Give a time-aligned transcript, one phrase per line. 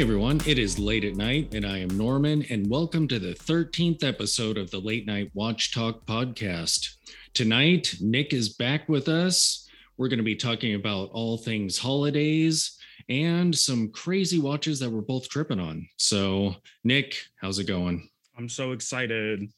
[0.00, 3.34] Hey everyone, it is late at night, and I am Norman, and welcome to the
[3.34, 6.88] 13th episode of the Late Night Watch Talk podcast.
[7.34, 9.68] Tonight, Nick is back with us.
[9.98, 12.78] We're going to be talking about all things holidays
[13.10, 15.86] and some crazy watches that we're both tripping on.
[15.98, 18.08] So, Nick, how's it going?
[18.38, 19.50] I'm so excited.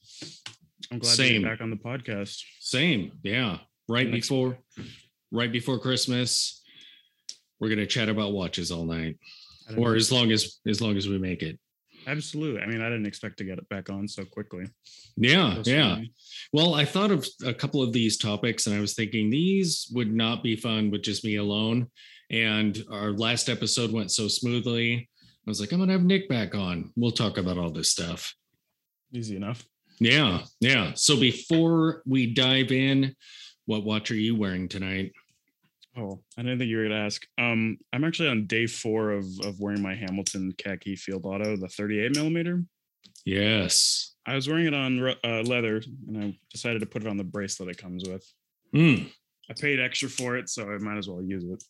[0.90, 1.42] I'm glad to Same.
[1.42, 2.42] be back on the podcast.
[2.58, 3.58] Same, yeah.
[3.88, 4.58] Right Next- before,
[5.30, 6.62] right before Christmas,
[7.60, 9.18] we're going to chat about watches all night,
[9.76, 11.58] Or as long as as long as we make it.
[12.06, 12.60] absolutely.
[12.60, 14.66] I mean, I didn't expect to get it back on so quickly.
[15.16, 16.00] Yeah, yeah.
[16.52, 20.12] Well, I thought of a couple of these topics and I was thinking these would
[20.12, 21.88] not be fun with just me alone.
[22.30, 25.08] And our last episode went so smoothly.
[25.46, 26.92] I was like, I'm going to have Nick back on.
[26.96, 28.34] We'll talk about all this stuff.
[29.12, 29.64] Easy enough.
[30.00, 30.92] Yeah, yeah.
[30.94, 33.14] So before we dive in,
[33.66, 35.12] what watch are you wearing tonight?
[35.96, 37.26] Oh, I didn't think you were gonna ask.
[37.38, 41.68] Um, I'm actually on day four of of wearing my Hamilton khaki field auto, the
[41.68, 42.64] 38 millimeter.
[43.24, 44.14] Yes.
[44.26, 47.24] I was wearing it on uh, leather, and I decided to put it on the
[47.24, 48.24] bracelet it comes with.
[48.74, 49.10] Mm,
[49.50, 51.62] I paid extra for it, so I might as well use it.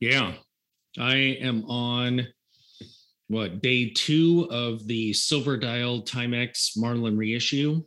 [0.00, 0.34] yeah.
[0.98, 2.26] I am on
[3.28, 7.82] what day two of the silver dial Timex Marlin reissue.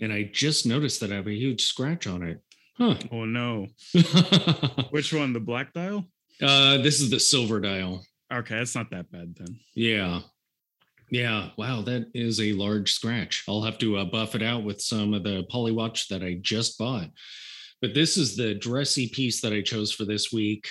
[0.00, 2.40] And I just noticed that I have a huge scratch on it.
[2.80, 2.94] Huh.
[3.12, 3.66] Oh no!
[4.90, 5.32] Which one?
[5.32, 6.06] The black dial?
[6.42, 8.02] uh, this is the silver dial.
[8.32, 9.58] Okay, it's not that bad then.
[9.74, 10.20] Yeah.
[11.10, 11.50] Yeah.
[11.58, 11.82] Wow.
[11.82, 13.44] That is a large scratch.
[13.48, 16.78] I'll have to uh, buff it out with some of the polywatch that I just
[16.78, 17.10] bought.
[17.82, 20.70] But this is the dressy piece that I chose for this week.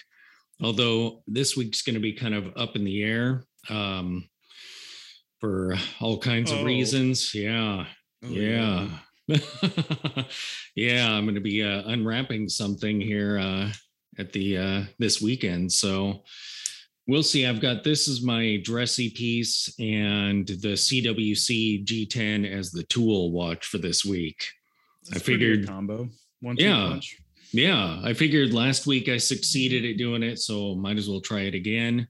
[0.63, 4.27] Although this week's going to be kind of up in the air um,
[5.39, 6.63] for all kinds of Oh.
[6.63, 7.35] reasons.
[7.35, 7.85] Yeah.
[8.23, 8.49] Oh, yeah.
[8.85, 8.89] yeah,
[10.77, 13.71] I'm going to be uh, unwrapping something here uh,
[14.17, 15.71] at the uh, this weekend.
[15.71, 16.23] So
[17.07, 17.45] we'll see.
[17.45, 23.65] I've got this is my dressy piece and the CWC G10 as the tool watch
[23.65, 24.45] for this week.
[25.09, 26.09] That's I figured- combo.
[26.41, 26.87] One Yeah.
[26.89, 27.17] punch.
[27.51, 31.41] Yeah, I figured last week I succeeded at doing it, so might as well try
[31.41, 32.07] it again.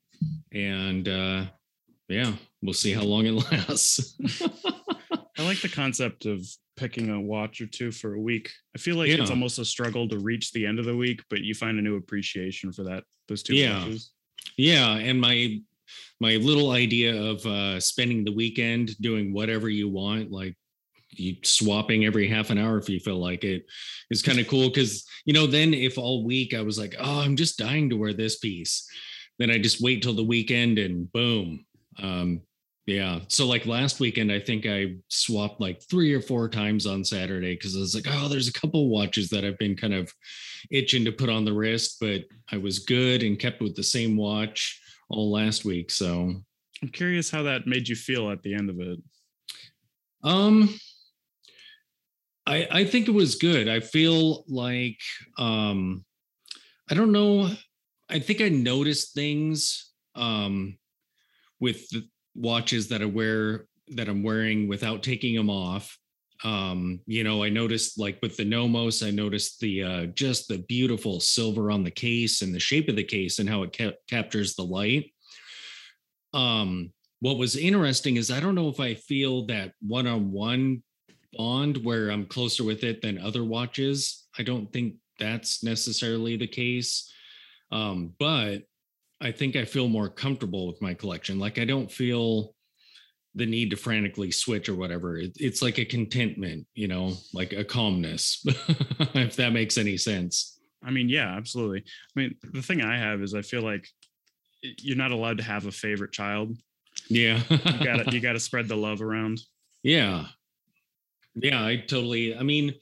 [0.54, 1.46] And uh,
[2.10, 4.16] yeah, we'll see how long it lasts.
[5.40, 6.46] I like the concept of
[6.76, 8.52] picking a watch or two for a week.
[8.76, 11.40] I feel like it's almost a struggle to reach the end of the week, but
[11.40, 13.06] you find a new appreciation for that.
[13.30, 13.80] Those two Yeah.
[13.80, 14.12] watches.
[14.58, 15.62] Yeah, and my
[16.20, 20.56] my little idea of uh spending the weekend doing whatever you want, like
[21.12, 23.66] you swapping every half an hour if you feel like it
[24.12, 27.22] is kind of cool because you know then if all week I was like, oh,
[27.22, 28.88] I'm just dying to wear this piece,
[29.38, 31.66] then I just wait till the weekend and boom.
[31.98, 32.42] Um
[32.90, 33.20] yeah.
[33.28, 37.56] So like last weekend, I think I swapped like three or four times on Saturday
[37.56, 40.14] because I was like, oh, there's a couple watches that I've been kind of
[40.72, 44.18] itching to put on the wrist, but I was good and kept with the same
[44.18, 45.92] watch all last week.
[45.92, 46.34] So
[46.82, 49.00] I'm curious how that made you feel at the end of it.
[50.24, 50.70] um
[52.46, 53.70] I I think it was good.
[53.70, 55.00] I feel like
[55.38, 56.06] um
[56.90, 57.50] I don't know.
[58.10, 60.78] I think I noticed things um
[61.60, 65.98] with the watches that I wear that I'm wearing without taking them off.
[66.44, 70.60] Um, you know, I noticed like with the Nomos, I noticed the uh just the
[70.60, 73.98] beautiful silver on the case and the shape of the case and how it ca-
[74.08, 75.12] captures the light.
[76.34, 80.82] Um, what was interesting is I don't know if I feel that one-on-one
[81.34, 84.28] bond where I'm closer with it than other watches.
[84.38, 87.12] I don't think that's necessarily the case.
[87.72, 88.64] Um, but
[89.22, 91.40] I think I feel more comfortable with my collection.
[91.40, 92.56] Like I don't feel
[93.36, 95.18] the need to frantically switch or whatever.
[95.18, 100.60] It, it's like a contentment, you know, like a calmness, if that makes any sense.
[100.84, 101.80] I mean, yeah, absolutely.
[101.80, 103.88] I mean, the thing I have is I feel like
[104.62, 106.58] you're not allowed to have a favorite child.
[107.10, 107.42] Yeah.
[107.50, 109.42] You gotta you gotta spread the love around.
[109.84, 110.26] Yeah.
[111.36, 112.36] Yeah, I totally.
[112.36, 112.74] I mean,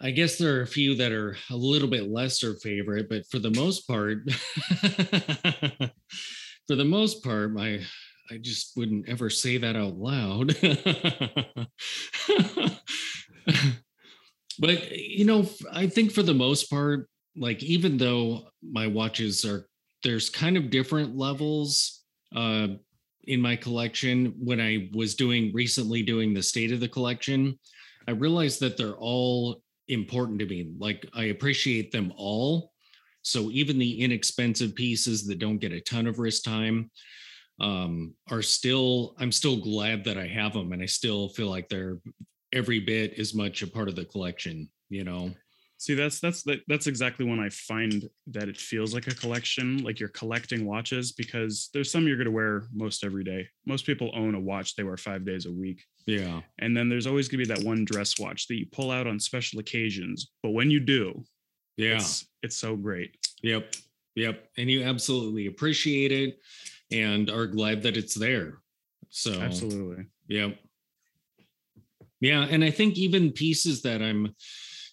[0.00, 3.38] I guess there are a few that are a little bit lesser favorite, but for
[3.38, 4.30] the most part,
[6.66, 7.80] for the most part, my
[8.30, 10.48] I just wouldn't ever say that out loud.
[14.58, 19.66] but you know, I think for the most part, like even though my watches are
[20.02, 22.02] there's kind of different levels
[22.34, 22.68] uh
[23.24, 27.58] in my collection when I was doing recently doing the state of the collection,
[28.06, 30.72] I realized that they're all important to me.
[30.78, 32.72] Like I appreciate them all.
[33.22, 36.90] So even the inexpensive pieces that don't get a ton of wrist time
[37.60, 41.68] um, are still, I'm still glad that I have them and I still feel like
[41.68, 41.98] they're
[42.52, 45.32] every bit as much a part of the collection, you know?
[45.78, 50.00] See, that's that's that's exactly when I find that it feels like a collection, like
[50.00, 53.46] you're collecting watches, because there's some you're going to wear most every day.
[53.66, 56.40] Most people own a watch they wear five days a week, Yeah.
[56.60, 59.06] and then there's always going to be that one dress watch that you pull out
[59.06, 60.32] on special occasions.
[60.42, 61.22] But when you do,
[61.76, 61.96] Yeah.
[61.96, 63.14] it's it's so great.
[63.42, 63.74] Yep.
[64.14, 64.48] Yep.
[64.56, 66.38] And you absolutely appreciate it
[66.90, 68.60] and are glad that it's there.
[69.10, 70.06] So Absolutely.
[70.28, 70.58] Yep.
[72.20, 74.34] Yeah, and I think even pieces that I'm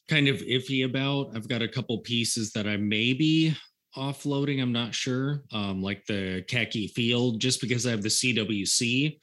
[0.07, 3.55] kind of iffy about, I've got a couple pieces that I may be
[3.95, 4.61] offloading.
[4.61, 5.43] I'm not sure.
[5.51, 9.19] Um, like the khaki field, just because I have the CWC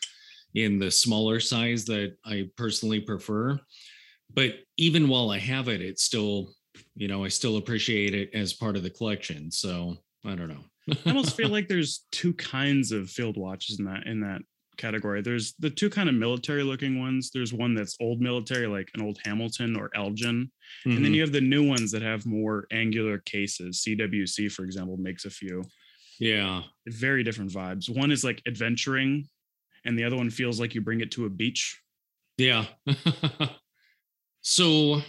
[0.54, 3.58] in the smaller size that I personally prefer.
[4.32, 6.52] But even while I have it, it's still,
[6.94, 9.50] you know, I still appreciate it as part of the collection.
[9.50, 10.64] So I don't know.
[10.88, 14.42] I almost feel like there's two kinds of field watches in that in that
[14.80, 15.22] category.
[15.22, 17.30] There's the two kind of military looking ones.
[17.30, 20.50] There's one that's old military, like an old Hamilton or Elgin,
[20.84, 21.14] and then Mhm.
[21.14, 23.82] you have the new ones that have more angular cases.
[23.82, 25.62] CWC, for example, makes a few.
[26.18, 26.62] yeah.
[26.86, 27.88] Very different vibes.
[27.88, 29.26] One is like adventuring,
[29.84, 31.80] and the other one feels like you bring it to a beach.
[32.36, 32.66] Yeah.
[34.42, 35.00] so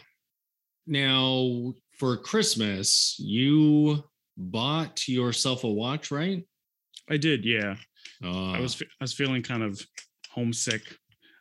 [0.88, 4.04] now for Christmas, you
[4.38, 6.46] bought yourself a watch, right?
[7.10, 7.76] I did, yeah.
[8.24, 9.82] Uh, I was I was feeling kind of
[10.30, 10.82] homesick.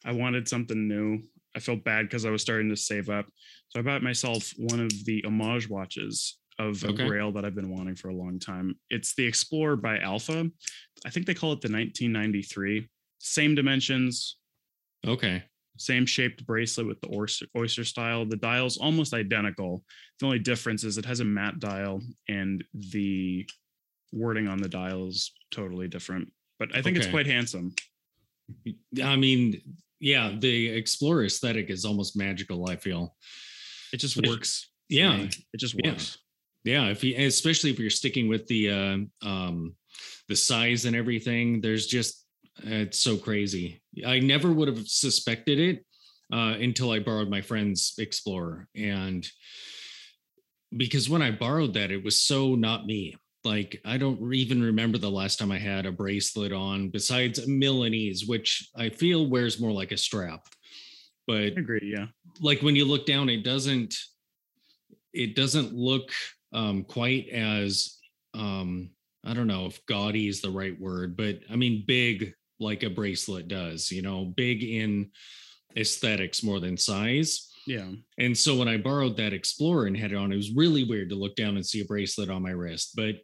[0.05, 1.23] I wanted something new.
[1.55, 3.27] I felt bad because I was starting to save up.
[3.69, 7.07] So I bought myself one of the homage watches of a Okay.
[7.07, 8.75] grail that I've been wanting for a long time.
[8.91, 10.51] It's the Explorer by Alpha.
[11.05, 12.89] I think they call it the 1993.
[13.19, 14.37] Same dimensions,
[15.07, 15.43] okay.
[15.77, 18.25] same shaped bracelet with the oyster, oyster style.
[18.27, 19.83] The dial's almost identical.
[20.19, 23.47] The only difference is it has a matte dial and the
[24.13, 26.33] wording on the dial is totally different.
[26.61, 27.75] But I think it's quite handsome.
[29.03, 29.61] I mean,
[29.99, 33.17] yeah, the Explorer aesthetic is almost magical, I feel.
[33.93, 34.69] It just But it- works.
[34.89, 35.31] yeah, me.
[35.53, 35.91] It just yeah.
[35.93, 36.19] works.
[36.63, 39.75] Yeah, if you especially if you're sticking with the uh um
[40.29, 42.27] the size and everything, there's just
[42.63, 43.81] it's so crazy.
[44.07, 45.85] I never would have suspected it
[46.31, 49.27] uh until I borrowed my friend's Explorer and
[50.77, 53.17] because when I borrowed that it was so not me.
[53.45, 57.49] Like I don't even remember the last time I had a bracelet on besides a
[57.49, 60.47] Milanese, which I feel wears more like a strap.
[61.27, 61.93] But I agree.
[61.95, 62.07] Yeah.
[62.41, 63.95] like when you look down it doesn't
[65.13, 66.11] it doesn't look
[66.53, 67.99] um quite as
[68.35, 68.91] um
[69.25, 72.91] i don't know if gaudy is the right word but i mean big like a
[72.91, 75.11] bracelet does you know big in
[75.77, 77.91] aesthetics more than size Yeah.
[78.19, 81.11] and so when I borrowed that Explorer and had it on, it was really weird
[81.11, 82.93] to look down and see a bracelet on my wrist.
[82.97, 83.17] But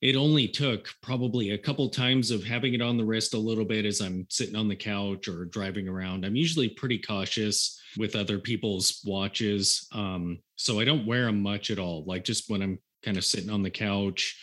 [0.00, 3.64] it only took probably a couple times of having it on the wrist a little
[3.64, 6.24] bit as I'm sitting on the couch or driving around.
[6.24, 9.88] I'm usually pretty cautious with other people's watches.
[9.92, 12.04] Um, so I don't wear them much at all.
[12.06, 14.36] Like just when I'm kind of sitting on the couch,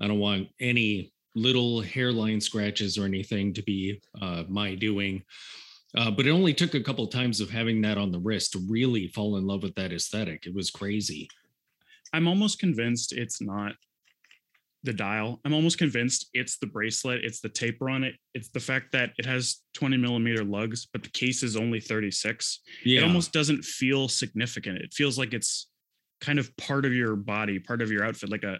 [0.00, 5.22] I don't want any little hairline scratches or anything to be uh, my doing.
[5.96, 8.60] Uh, but it only took a couple times of having that on the wrist to
[8.68, 10.46] really fall in love with that aesthetic.
[10.46, 11.28] It was crazy.
[12.12, 13.74] I'm almost convinced it's not
[14.82, 15.40] the dial.
[15.44, 17.24] I'm almost convinced it's the bracelet.
[17.24, 18.14] It's the taper on it.
[18.34, 22.60] It's the fact that it has 20 millimeter lugs, but the case is only 36.
[22.84, 24.78] Yeah, It almost doesn't feel significant.
[24.78, 25.68] It feels like it's
[26.20, 28.58] kind of part of your body, part of your outfit, like a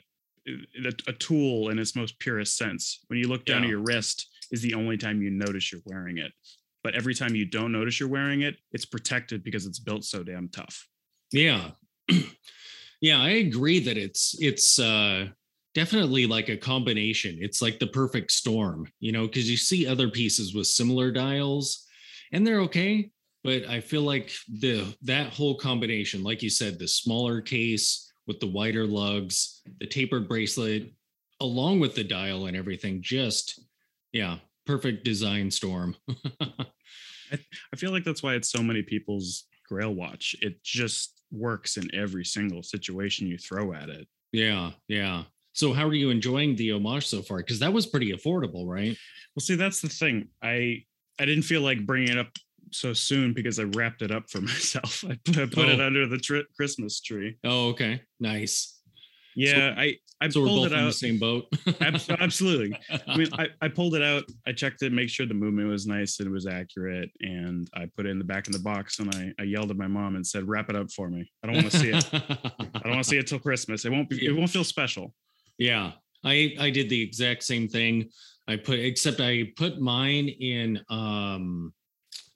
[0.49, 3.01] a, a tool in its most purest sense.
[3.09, 6.19] When you look down at your wrist, is the only time you notice you're wearing
[6.19, 6.33] it.
[6.83, 10.23] But every time you don't notice you're wearing it, it's protected because it's built so
[10.23, 10.87] damn tough.
[11.33, 11.71] yeah,
[13.01, 13.21] yeah.
[13.21, 15.29] I agree that it's it's uh,
[15.75, 17.39] definitely like a combination.
[17.41, 21.87] It's like the perfect storm, you know, because you see other pieces with similar dials,
[22.33, 23.11] and they're okay.
[23.43, 28.41] But I feel like the that whole combination, like you said, the smaller case with
[28.41, 30.93] the wider lugs, the tapered bracelet,
[31.41, 33.61] along with the dial and everything, just
[34.13, 34.37] yeah,
[34.71, 35.97] perfect design storm.
[37.33, 40.35] I feel like that's why it's so many people's grail watch.
[40.43, 44.07] It just works in every single situation you throw at it.
[44.33, 45.25] Yeah, yeah.
[45.53, 47.39] So how are you enjoying the homage so far?
[47.39, 48.97] Because that was pretty affordable, right?
[49.35, 50.29] Well, see, that's the thing.
[50.43, 50.85] I
[51.19, 52.29] I didn't feel like bringing it up
[52.73, 55.05] so soon because I wrapped it up for myself.
[55.09, 55.87] I put, I put it Oh.
[55.87, 57.37] under the tr- Christmas tree.
[57.45, 58.80] Oh, okay, nice.
[59.41, 60.95] Yeah, I I So pulled it in the out.
[60.95, 61.47] same boat.
[61.81, 62.79] Absolutely.
[63.07, 64.25] I mean, I, I pulled it out.
[64.47, 67.87] I checked it, make sure the movement was nice and it was accurate, and I
[67.97, 68.99] put it in the back of the box.
[68.99, 71.31] And I, I yelled at my mom and said, "Wrap it up for me.
[71.43, 72.09] I don't want to see it.
[72.13, 73.85] I don't want to see it till Christmas.
[73.85, 74.25] It won't be.
[74.27, 75.15] It won't feel special."
[75.59, 75.93] Yeah,
[76.25, 78.11] I I did the exact same thing.
[78.49, 81.73] I put except I put mine in um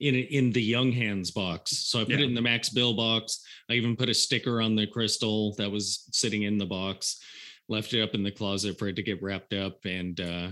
[0.01, 1.71] in in the Junghans box.
[1.79, 2.21] So I put Yeah.
[2.21, 3.45] it in the Max Bill box.
[3.71, 7.21] I even put a sticker on the crystal that was sitting in the box.
[7.69, 10.49] Left it up in the closet for it to get wrapped up, and uh,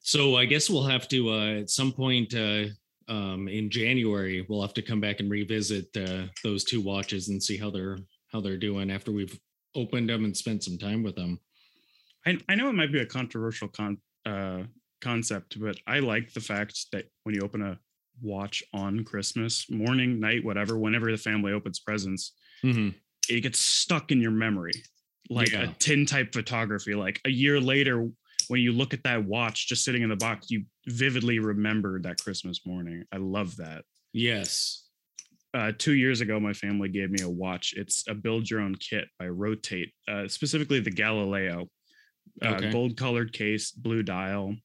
[0.00, 2.66] so I guess we'll have to uh, at some point uh,
[3.08, 7.42] um, in January we'll have to come back and revisit uh, those two watches and
[7.42, 7.98] see how they're
[8.28, 9.38] how they're doing after we've
[9.74, 11.38] opened them and spent some time with them.
[12.26, 14.62] I, I know it might be a controversial con, uh,
[15.02, 17.78] concept, but I like the fact that when you open a
[18.22, 24.20] watch on Christmas morning, night, whatever, whenever the family opens presents, it gets stuck in
[24.20, 24.72] your memory
[25.30, 25.70] like Yeah.
[25.70, 26.94] a tin type photography.
[26.94, 28.08] Like a year later,
[28.48, 32.18] when you look at that watch just sitting in the box, you vividly remember that
[32.18, 33.04] Christmas morning.
[33.12, 33.84] I love that.
[34.12, 34.88] Yes.
[35.54, 37.74] Uh, two years ago, my family gave me a watch.
[37.76, 41.70] It's a build your own kit by Rotate, uh, specifically the Galileo,
[42.42, 42.72] uh, Okay.
[42.72, 44.56] gold colored case, blue dial.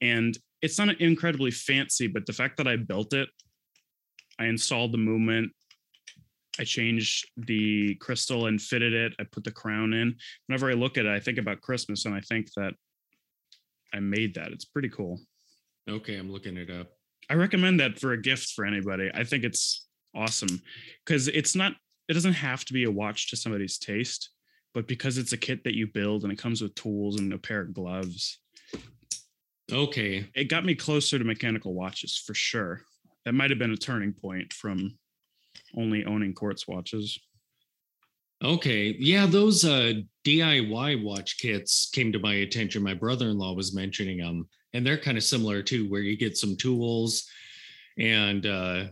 [0.00, 3.28] And it's not incredibly fancy, but the fact that I built it,
[4.38, 5.52] I installed the movement,
[6.58, 10.16] I changed the crystal and fitted it, I put the crown in.
[10.46, 12.74] Whenever I look at it, I think about Christmas and I think that
[13.94, 14.52] I made that.
[14.52, 15.20] It's pretty cool.
[15.88, 16.88] Okay, I'm looking it up.
[17.30, 19.10] I recommend that for a gift for anybody.
[19.14, 20.60] I think it's awesome
[21.04, 21.72] because it's not,
[22.08, 24.30] it doesn't have to be a watch to somebody's taste,
[24.74, 27.38] but because it's a kit that you build and it comes with tools and a
[27.38, 28.40] pair of gloves,
[29.72, 30.26] Okay.
[30.34, 32.82] it got me closer to mechanical watches for sure.
[33.24, 34.96] That might have been a turning point from
[35.76, 37.18] only owning quartz watches.
[38.42, 38.96] Okay.
[38.98, 39.94] Yeah, those uh
[40.24, 42.82] DIY watch kits came to my attention.
[42.82, 46.56] My brother-in-law was mentioning them, and they're kind of similar too, where you get some
[46.56, 47.26] tools
[47.98, 48.84] and uh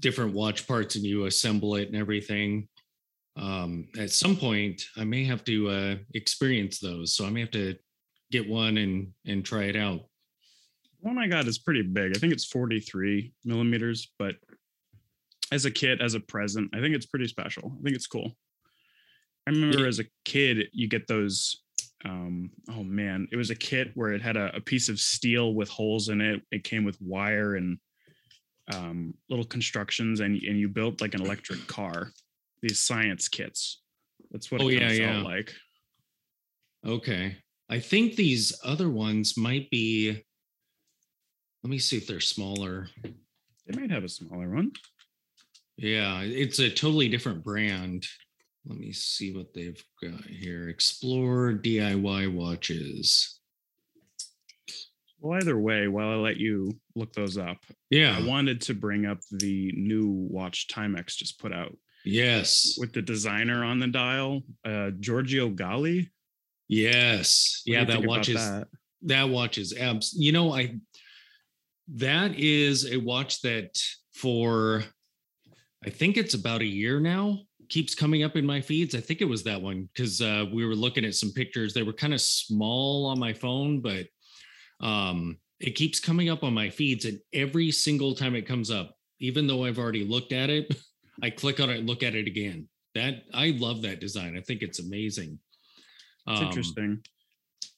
[0.00, 2.68] different watch parts and you assemble it and everything.
[3.36, 7.16] Um at some point I may have to uh experience those.
[7.16, 7.76] So I may have to
[8.34, 10.00] get one and and try it out.
[11.00, 12.16] One I got is pretty big.
[12.16, 14.36] I think it's 43 millimeters, but
[15.52, 17.72] as a kit, as a present, I think it's pretty special.
[17.78, 18.32] I think it's cool.
[19.46, 19.86] I remember Yeah.
[19.88, 21.60] as a kid, you get those.
[22.06, 25.54] Um, oh man, it was a kit where it had a, a piece of steel
[25.54, 26.42] with holes in it.
[26.50, 27.78] It came with wire and
[28.74, 32.10] um, little constructions, and and you built like an electric car.
[32.62, 33.82] These science kits.
[34.32, 35.22] That's what it Oh, kinda yeah, felt yeah.
[35.34, 35.54] like.
[36.86, 37.36] Okay.
[37.68, 40.22] I think these other ones might be
[41.62, 42.88] let me see if they're smaller.
[43.02, 44.72] They might have a smaller one.
[45.78, 48.06] Yeah, it's a totally different brand.
[48.66, 50.68] Let me see what they've got here.
[50.68, 53.40] Explore DIY watches.
[55.20, 57.56] Well, either way, while I let you look those up,
[57.88, 58.18] Yeah.
[58.18, 62.76] I wanted to bring up the new watch Timex just put out yes.
[62.78, 66.10] with the designer on the dial, uh, Giorgio Galli.
[66.74, 67.62] Yes.
[67.66, 68.68] What Yeah, that watch is that?
[69.02, 70.12] that watch is abs.
[70.16, 70.76] You know, I
[71.94, 73.78] that is a watch that
[74.12, 74.82] for
[75.84, 78.94] I think it's about a year now keeps coming up in my feeds.
[78.94, 81.72] I think it was that one because uh, we were looking at some pictures.
[81.72, 84.06] They were kind of small on my phone, but
[84.80, 88.94] um, it keeps coming up on my feeds, and every single time it comes up,
[89.20, 90.74] even though I've already looked at it,
[91.22, 92.68] I click on it look at it again.
[92.94, 94.36] That I love that design.
[94.36, 95.38] I think it's amazing.
[96.26, 97.04] It's Um, interesting.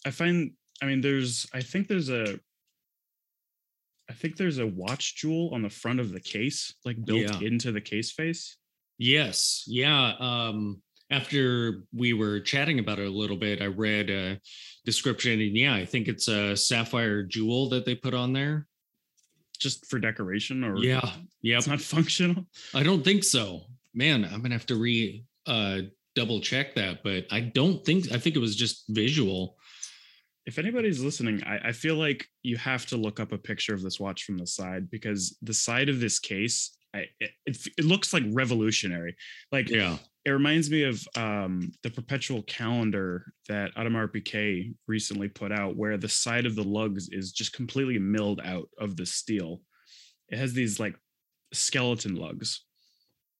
[0.05, 2.39] I find, I mean, there's, I think there's a,
[4.09, 7.41] I think there's a watch jewel on the front of the case, like built Yeah.
[7.41, 8.57] into the case face.
[8.99, 9.65] Yes.
[9.67, 10.13] Yeah.
[10.21, 14.41] Um, after we were chatting about it a little bit, I read a
[14.85, 18.67] description, and yeah, I think it's a sapphire jewel that they put on there.
[19.59, 21.13] Just for decoration, or Yeah.
[21.43, 22.47] yeah, it's not functional.
[22.75, 23.67] I don't think so.
[23.95, 25.83] Man, I'm gonna have to re uh
[26.17, 29.57] double check that, but I don't think I think it was just visual.
[30.47, 33.83] if anybody's listening, I, I feel like you have to look up a picture of
[33.83, 37.85] this watch from the side because the side of this case, I, it, it, it
[37.85, 39.17] looks like revolutionary.
[39.53, 39.99] Like Yeah.
[40.25, 45.99] it reminds me of um, the perpetual calendar that Audemars Piguet recently put out, where
[45.99, 49.61] the side of the lugs is just completely milled out of the steel.
[50.29, 50.95] It has these like
[51.53, 52.65] skeleton lugs,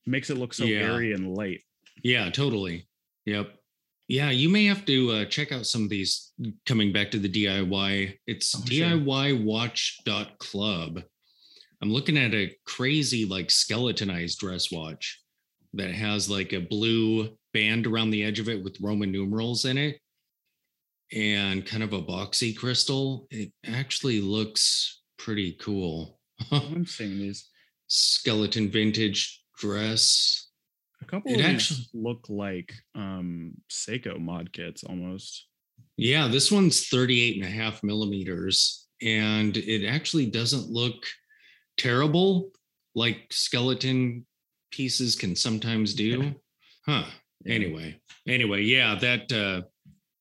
[0.07, 0.81] makes it look so Yeah.
[0.93, 1.63] airy and light.
[2.03, 2.89] Yeah, totally.
[3.25, 3.53] Yep.
[4.09, 6.33] Yeah, you may have to uh, check out some of these
[6.65, 8.19] coming back to the DIY.
[8.27, 8.61] It's Oh.
[8.61, 11.03] DIYwatch.club.
[11.83, 15.21] I'm looking at a crazy, like skeletonized dress watch
[15.75, 19.77] that has like a blue band around the edge of it with Roman numerals in
[19.77, 19.99] it
[21.13, 23.27] and kind of a boxy crystal.
[23.31, 26.19] It actually looks pretty cool.
[26.51, 27.49] I'm seeing these.
[27.89, 30.46] Skeleton vintage dress.
[31.03, 35.47] A couple It of actu- these look like um Seiko mod kits almost.
[35.97, 41.05] Yeah, this one's 38 and a half millimeters, and it actually doesn't look
[41.77, 42.51] terrible
[42.95, 44.27] like skeleton
[44.71, 46.35] pieces can sometimes do.
[46.87, 47.05] Huh.
[47.47, 49.63] Anyway, anyway, yeah, that uh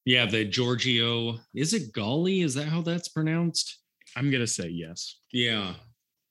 [0.05, 2.41] yeah, the Giorgio is it Golly?
[2.41, 3.79] Is that how that's pronounced?
[4.15, 5.19] I'm gonna say yes.
[5.31, 5.73] Yeah.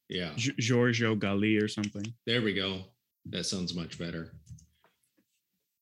[0.09, 0.33] Yeah.
[0.37, 2.05] Gi- Giorgio Galli or something.
[2.27, 2.85] There we go.
[3.31, 4.33] That sounds much better.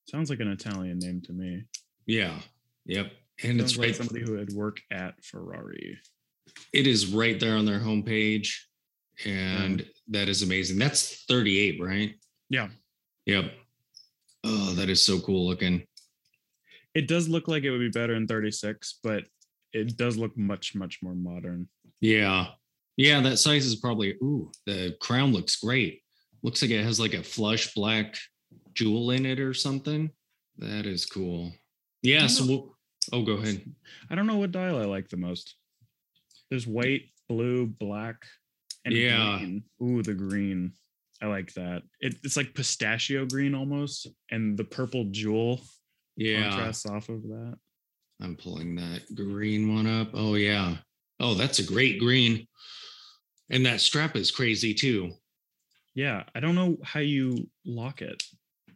[0.08, 1.64] Sounds like an Italian name to me.
[2.06, 2.38] Yeah.
[2.86, 3.12] Yep.
[3.44, 5.98] And it's Sounds like right somebody who had work at Ferrari.
[6.72, 8.50] it is right there on their homepage.
[9.24, 10.78] And that is amazing.
[10.78, 12.14] That's 38, right?
[12.48, 12.68] Yeah.
[13.26, 13.52] Yep.
[14.44, 15.84] Oh, that is so cool looking.
[16.94, 19.24] It does look like it would be better in 36, but
[19.72, 21.68] it does look much, much more modern.
[22.00, 22.48] Yeah.
[22.96, 26.01] Yeah, that size is probably ooh, the crown looks great.
[26.42, 28.16] Looks like it has like a flush black
[28.74, 30.10] jewel in it or something.
[30.58, 31.52] That is cool.
[32.02, 32.76] Yeah, so we'll,
[33.12, 33.62] oh go ahead.
[34.10, 35.56] I don't know what dial I like the most.
[36.50, 38.16] There's white, blue, black,
[38.84, 39.38] and Yeah.
[39.38, 39.64] green.
[39.82, 40.72] Ooh, the green.
[41.22, 41.82] I like that.
[42.00, 45.60] It, it's like pistachio green almost, and the purple jewel
[46.16, 46.50] Yeah.
[46.50, 47.56] contrasts off of that.
[48.20, 50.10] I'm pulling that green one up.
[50.14, 50.76] Oh yeah.
[51.20, 52.46] Oh, that's a great green.
[53.50, 55.12] And that strap is crazy too.
[55.94, 58.22] Yeah, I don't know how you lock it.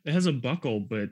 [0.05, 1.11] It has a buckle, but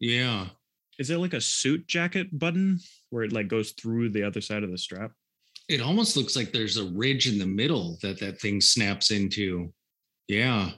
[0.00, 0.50] Yeah.
[0.98, 4.62] is it like a suit jacket button where it like goes through the other side
[4.62, 5.12] of the strap?
[5.68, 9.72] It almost looks like there's a ridge in the middle that that thing snaps into.
[10.28, 10.72] Yeah.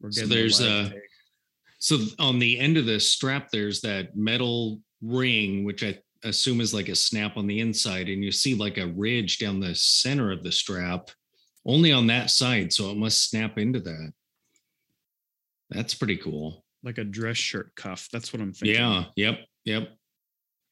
[0.00, 1.00] We're So there's a- uh, take.
[1.78, 6.74] So on the end of the strap, there's that metal ring, which I assume is
[6.74, 10.30] like a snap on the inside, and you see like a ridge down the center
[10.30, 11.10] of the strap,
[11.66, 12.72] only on that side.
[12.72, 14.12] So it must snap into that.
[15.70, 16.64] That's pretty cool.
[16.82, 18.08] like a dress shirt cuff.
[18.12, 18.80] That's what I'm thinking.
[18.80, 19.04] Yeah.
[19.16, 19.38] Yep.
[19.64, 19.88] Yep.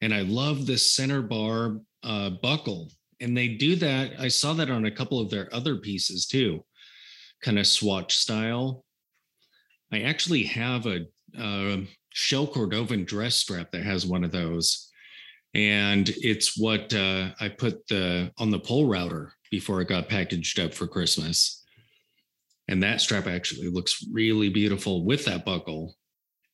[0.01, 2.89] And I love the center bar uh, buckle.
[3.19, 4.11] And they do that.
[4.19, 6.63] I saw that on a couple of their other pieces too,
[7.43, 8.83] kind of swatch style.
[9.91, 11.05] I actually have a,
[11.39, 11.77] uh
[12.11, 14.89] shell Cordovan dress strap that has one of those.
[15.53, 20.59] And it's what uh, I put the on the pole router before it got packaged
[20.59, 21.63] up for Christmas.
[22.67, 25.95] And that strap actually looks really beautiful with that buckle.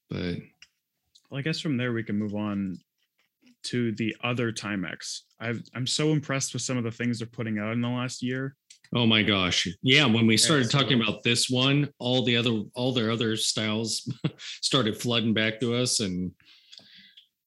[0.10, 0.38] But
[1.30, 2.78] Well, I guess from there we can move on
[3.64, 5.22] to the other Timex.
[5.40, 8.22] I've, I'm so impressed with some of the things they're putting out in the last
[8.24, 8.56] year.
[8.94, 9.68] Oh my gosh.
[9.82, 14.10] Yeah, when we started talking about this one, all the other all their other styles
[14.62, 16.32] started flooding back to us and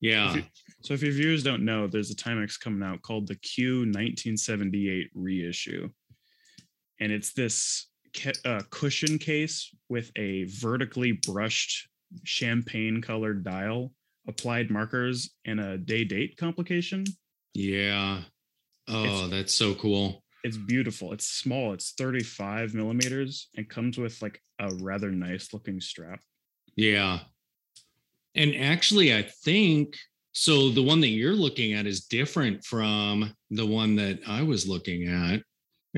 [0.01, 0.31] yeah.
[0.31, 0.43] If you-
[0.89, 5.11] So if your viewers don't know, there's a Timex coming out called the Q 1978
[5.15, 5.91] reissue.
[6.99, 11.87] And it's this ca- uh, cushion case with a vertically brushed
[12.25, 13.93] champagne colored dial,
[14.29, 17.05] applied markers, and a day date complication.
[17.53, 18.23] Yeah.
[18.87, 20.25] Oh, It's- that's so cool.
[20.43, 21.13] It's beautiful.
[21.13, 21.75] It's small.
[21.75, 26.23] It's 35 millimeters and comes with like a rather nice looking strap.
[26.77, 27.25] Yeah.
[28.35, 29.99] And actually I think
[30.41, 34.69] so the one that you're looking at is different from the one that I was
[34.69, 35.43] looking at.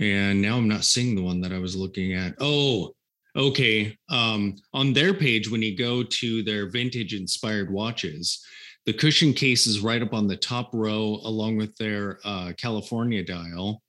[0.02, 2.36] And now I'm not seeing the one that I was looking at.
[2.40, 2.94] Oh,
[3.36, 3.94] okay.
[4.08, 8.42] Um, on their page, when you go to their vintage inspired watches,
[8.86, 13.22] the cushion case is right up on the top row, along with their uh, California
[13.22, 13.82] dial.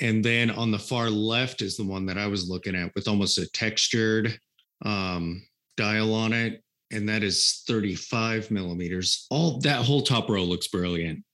[0.00, 3.06] And then on the far left is the one that I was looking at with
[3.06, 4.36] almost a textured
[4.84, 6.64] um, dial on it.
[6.92, 9.26] And that is 35 millimeters.
[9.30, 11.24] All that whole top row looks brilliant.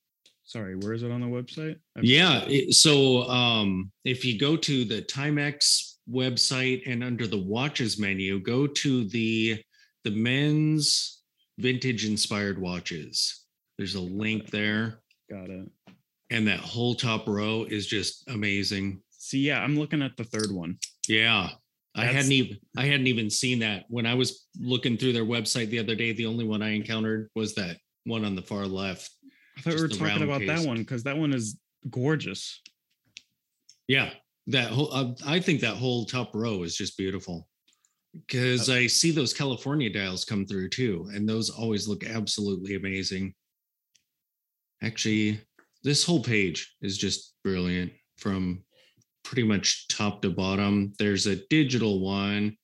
[0.44, 1.76] Sorry, where is it on the website?
[1.96, 2.44] I Yeah.
[2.46, 8.40] it- so um, if you go to the Timex website and under the watches menu,
[8.40, 9.62] go to the
[10.04, 11.22] the men's
[11.58, 13.44] vintage inspired watches.
[13.78, 15.68] There's a link there, Got it.
[16.30, 19.00] and that whole top row is just amazing.
[19.10, 20.78] See, yeah, I'm looking at the third one.
[21.06, 21.50] Yeah.
[21.94, 25.68] I hadn't even I hadn't even seen that when I was looking through their website
[25.68, 26.12] the other day.
[26.12, 29.10] The only one I encountered was that one on the far left.
[29.58, 30.48] I thought we were talking about case.
[30.48, 31.58] that one because that one is
[31.90, 32.60] gorgeous.
[33.88, 34.10] Yeah,
[34.46, 37.46] that whole uh, I think that whole top row is just beautiful
[38.26, 43.34] because I see those California dials come through too, and those always look absolutely amazing.
[44.82, 45.40] Actually,
[45.84, 48.64] this whole page is just brilliant from
[49.24, 50.92] pretty much top to bottom.
[50.98, 52.56] There's a digital one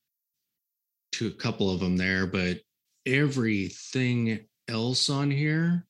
[1.12, 2.60] to a couple of them there, but
[3.06, 5.86] everything else on here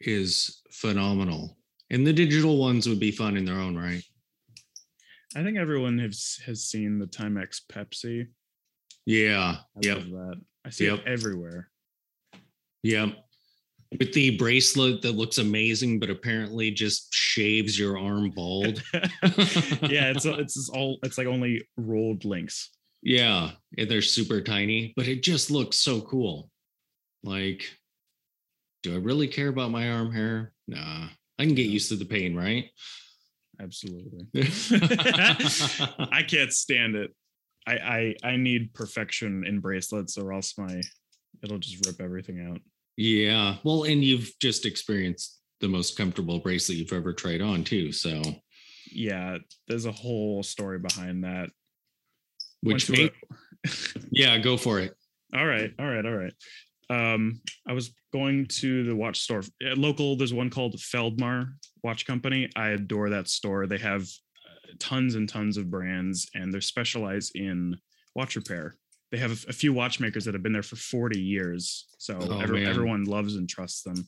[0.00, 1.58] is phenomenal.
[1.90, 4.02] And the digital ones would be fun in their own right.
[5.34, 8.28] I think everyone has has seen the Timex Pepsi.
[9.04, 9.58] Yeah.
[9.76, 9.96] I Yep.
[9.98, 10.40] love that.
[10.64, 11.00] I see Yep.
[11.00, 11.70] it everywhere.
[12.82, 13.25] Yep.
[13.92, 18.82] With the bracelet that looks amazing, but apparently just shaves your arm bald.
[18.92, 22.70] yeah, it's it's all it's like only rolled links.
[23.02, 26.50] Yeah, and they're super tiny, but it just looks so cool.
[27.22, 27.64] Like,
[28.82, 30.52] do I really care about my arm hair?
[30.66, 32.70] Nah, I can get used to the pain, right?
[33.60, 34.26] Absolutely.
[34.34, 37.14] I can't stand it.
[37.66, 40.80] I, I I need perfection in bracelets, or else my
[41.42, 42.60] it'll just rip everything out.
[42.96, 43.56] Yeah.
[43.64, 47.92] Well, and you've just experienced the most comfortable bracelet you've ever tried on too.
[47.92, 48.22] So
[48.90, 51.50] yeah, there's a whole story behind that.
[52.62, 53.10] Which may,
[54.10, 54.94] yeah, go for it.
[55.34, 56.32] All right, all right, all right.
[56.88, 60.16] Um, I was going to the watch store local.
[60.16, 61.48] There's one called Feldmar
[61.82, 62.48] Watch Company.
[62.56, 63.66] I adore that store.
[63.66, 67.76] They have uh, tons and tons of brands, and they're specialized in
[68.14, 68.76] watch repair
[69.12, 71.86] they have a, few watchmakers that have been there for 40 years.
[71.98, 74.06] So oh, every, everyone loves and trusts them.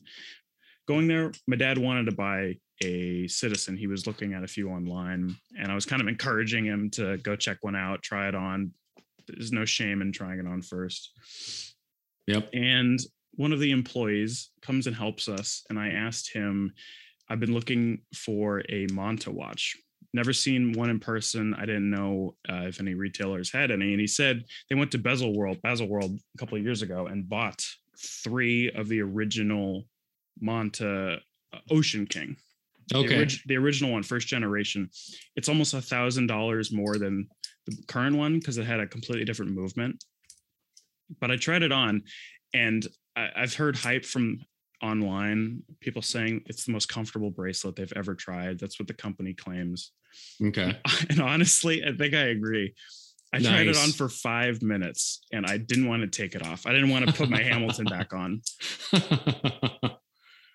[0.87, 3.77] Going there, my dad wanted to buy a citizen.
[3.77, 7.17] He was looking at a few online, and I was kind of encouraging him to
[7.17, 8.71] go check one out, try it on.
[9.27, 11.11] There's no shame in trying it on first.
[12.27, 12.49] Yep.
[12.53, 12.99] And
[13.35, 16.73] one of the employees comes and helps us, and I asked him,
[17.29, 19.77] I've been looking for a Monta watch
[20.13, 21.53] never seen one in person.
[21.53, 23.91] I didn't know uh, if any retailers had any.
[23.91, 27.27] And he said they went to Baselworld, Bezel World a couple of years ago and
[27.27, 27.63] bought
[27.97, 29.85] three of the original
[30.41, 31.19] Monta
[31.53, 32.35] uh, Ocean King.
[32.93, 33.07] Okay.
[33.07, 34.89] The, orig- the, original one, first generation.
[35.35, 37.27] It's almost a thousand dollars more than
[37.67, 40.03] the current one because it had a completely different movement.
[41.19, 42.03] But I tried it on
[42.53, 44.39] and I- I've heard hype from
[44.81, 49.33] online people saying it's the most comfortable bracelet they've ever tried that's what the company
[49.33, 49.91] claims
[50.43, 50.77] Okay.
[51.09, 52.73] And honestly, I think I agree.
[53.33, 53.47] I nice.
[53.47, 56.65] tried it on for five minutes and I didn't want to take it off.
[56.65, 58.41] I didn't want to put my Hamilton back on.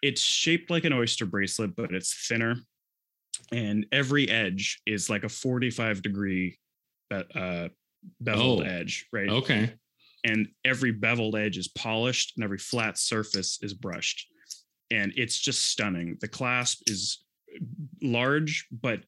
[0.02, 2.56] it's shaped like an oyster bracelet, but it's thinner.
[3.52, 6.58] And every edge is like a 45 degree
[7.12, 7.68] uh,
[8.20, 9.28] beveled oh, edge, right?
[9.28, 9.72] Okay.
[10.24, 14.26] And every beveled edge is polished and every flat surface is brushed.
[14.90, 16.16] And it's just stunning.
[16.20, 17.24] The clasp is
[18.02, 19.00] large, but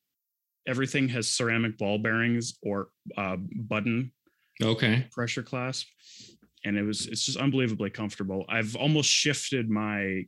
[0.67, 4.13] everything has ceramic ball bearings or uh, button
[4.63, 5.07] okay.
[5.11, 5.87] pressure clasp.
[6.65, 8.45] And it was it's just unbelievably comfortable.
[8.49, 10.25] I've almost shifted my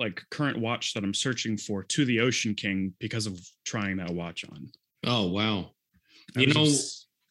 [0.00, 4.10] like current watch that i'm searching for to the ocean king because of trying that
[4.10, 4.70] watch on.
[5.06, 5.72] Oh wow.
[6.34, 6.66] You know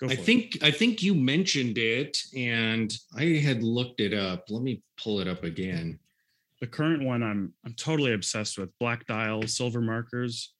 [0.03, 0.63] i think it.
[0.63, 5.27] i think you mentioned it and i had looked it up let me pull it
[5.27, 5.99] up again
[6.61, 10.53] the current one i'm i'm totally obsessed with black dial silver markers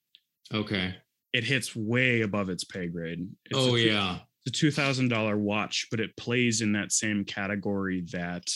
[0.53, 0.95] okay
[1.33, 3.27] it hits way above its pay grade.
[3.45, 6.91] It's oh a, yeah, it's a two thousand dollar watch, but it plays in that
[6.91, 8.47] same category that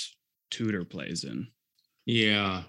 [0.52, 1.48] Tudor plays in.
[2.06, 2.64] Yeah.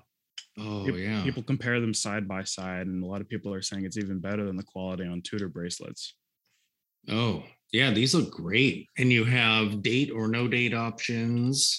[0.58, 1.22] Oh people, yeah.
[1.24, 4.20] People compare them side by side, and a lot of people are saying it's even
[4.20, 6.14] better than the quality on Tudor bracelets.
[7.08, 11.76] Oh yeah, these look great, and you have date or no date options.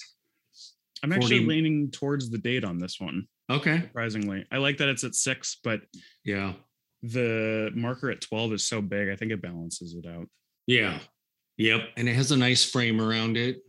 [1.02, 1.46] I'm actually 40...
[1.46, 3.28] leaning towards the date on this one.
[3.50, 3.80] Okay.
[3.80, 5.80] Surprisingly, I like that it's at six, but
[6.26, 6.52] yeah,
[7.02, 10.28] the marker at 12 is so big, I think it balances it out.
[10.68, 11.00] Yeah.
[11.58, 11.82] Yep.
[11.96, 13.60] And it has a nice frame around it.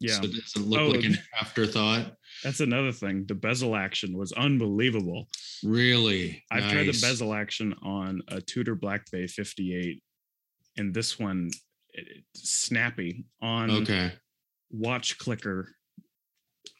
[0.00, 0.16] Yeah.
[0.16, 2.12] So it doesn't look oh, like an afterthought.
[2.44, 3.24] That's another thing.
[3.26, 5.28] The bezel action was unbelievable.
[5.64, 6.44] Really?
[6.50, 6.72] I've nice.
[6.72, 10.02] tried the bezel action on a Tudor Black Bay 58,
[10.78, 11.50] and this one
[12.34, 14.12] snappy on okay.
[14.74, 15.66] Watchclicker.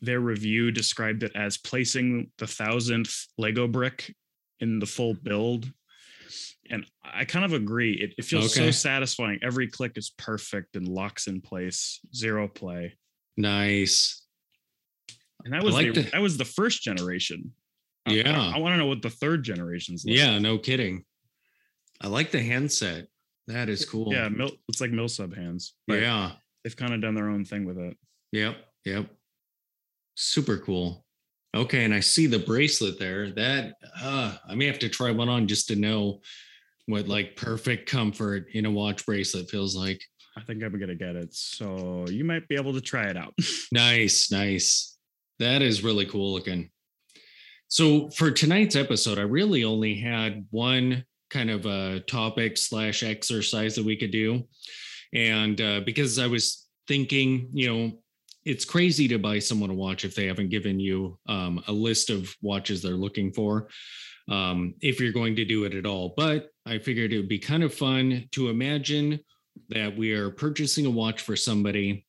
[0.00, 4.14] Their review described it as placing the thousandth Lego brick
[4.60, 5.70] in the full build.
[6.70, 7.94] And I kind of agree.
[7.94, 8.66] It, it feels okay.
[8.66, 9.38] so satisfying.
[9.42, 12.96] Every click is perfect and locks in place, zero play.
[13.36, 14.24] Nice.
[15.44, 17.52] And that was like the, the, that was the first generation.
[18.06, 18.38] Yeah.
[18.38, 20.16] I, I, I want to know what the third generation's like.
[20.16, 21.04] Yeah, no kidding.
[22.00, 23.06] I like the handset.
[23.48, 24.12] That is cool.
[24.12, 25.74] Yeah, mil, it's like mill sub hands.
[25.86, 26.32] Yeah.
[26.62, 27.96] They've kind of done their own thing with it.
[28.32, 28.56] Yep.
[28.84, 29.06] Yep.
[30.16, 31.04] Super cool.
[31.56, 33.30] Okay, and I see the bracelet there.
[33.30, 36.20] That uh, I may have to try one on just to know
[36.86, 40.02] what like perfect comfort in a watch bracelet feels like.
[40.36, 41.34] I think I'm gonna get it.
[41.34, 43.34] So you might be able to try it out.
[43.72, 44.98] nice, nice.
[45.38, 46.70] That is really cool looking.
[47.68, 53.74] So for tonight's episode, I really only had one kind of a topic slash exercise
[53.74, 54.44] that we could do.
[55.12, 57.92] And uh, because I was thinking, you know,
[58.44, 62.08] it's crazy to buy someone a watch if they haven't given you um, a list
[62.08, 63.68] of watches they're looking for
[64.30, 66.14] um, if you're going to do it at all.
[66.16, 69.20] But i figured it would be kind of fun to imagine
[69.70, 72.06] that we are purchasing a watch for somebody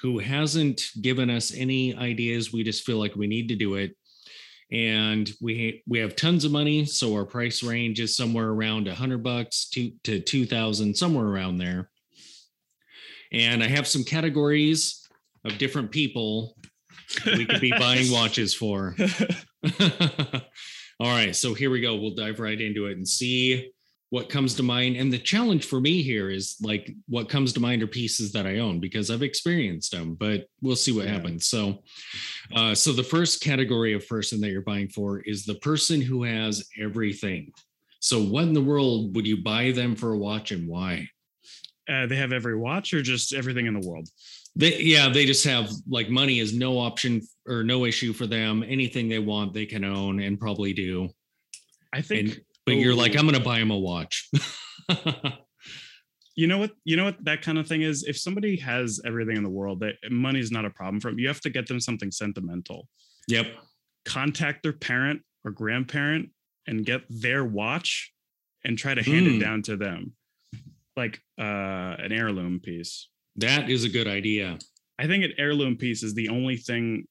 [0.00, 2.52] who hasn't given us any ideas.
[2.52, 3.96] We just feel like we need to do it
[4.72, 8.94] and we we have tons of money, so our price range is somewhere around a
[8.94, 11.90] hundred bucks to to two thousand, somewhere around there.
[13.32, 15.08] And I have some categories
[15.44, 16.56] of different people
[17.26, 18.96] we could be buying watches for.
[21.00, 21.96] All right, so here we go.
[21.96, 23.72] We'll dive right into it and see
[24.14, 24.94] what comes to mind.
[24.94, 28.46] And the challenge for me here is like what comes to mind are pieces that
[28.46, 31.14] I own because I've experienced them, but we'll see what yeah.
[31.14, 31.48] happens.
[31.48, 31.82] So,
[32.54, 36.22] uh, so the first category of person that you're buying for is the person who
[36.22, 37.50] has everything.
[37.98, 41.08] So, what in the world would you buy them for a watch and why?
[41.88, 44.08] Uh, they have every watch or just everything in the world?
[44.54, 48.62] They, yeah, they just have like money is no option or no issue for them.
[48.62, 51.08] Anything they want, they can own and probably do.
[51.92, 54.28] I think, and, but oh, you're like, I'm going to buy him a watch.
[56.36, 56.72] you know what?
[56.84, 58.04] You know what that kind of thing is.
[58.04, 61.18] If somebody has everything in the world, that money is not a problem for them.
[61.18, 62.88] You have to get them something sentimental.
[63.28, 63.46] Yep.
[64.04, 66.30] Contact their parent or grandparent
[66.66, 68.12] and get their watch
[68.64, 69.36] and try to hand mm.
[69.36, 70.12] it down to them,
[70.96, 71.42] like uh,
[71.98, 73.08] an heirloom piece.
[73.36, 74.58] That is a good idea.
[74.98, 77.06] I think an heirloom piece is the only thing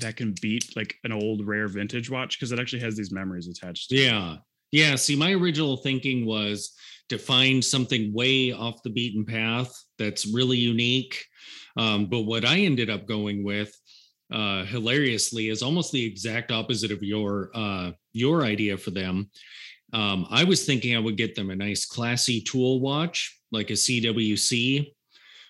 [0.00, 3.46] that can beat like an old rare vintage watch because it actually has these memories
[3.46, 4.34] attached to yeah.
[4.34, 4.38] It.
[4.72, 4.96] Yeah.
[4.96, 6.74] See, my original thinking was
[7.10, 11.24] to find something way off the beaten path that's really unique.
[11.76, 13.72] Um, but what I ended up going with,
[14.32, 19.30] uh, hilariously, is almost the exact opposite of your uh, your idea for them.
[19.92, 23.74] Um, I was thinking I would get them a nice classy tool watch, like a
[23.74, 24.90] CWC,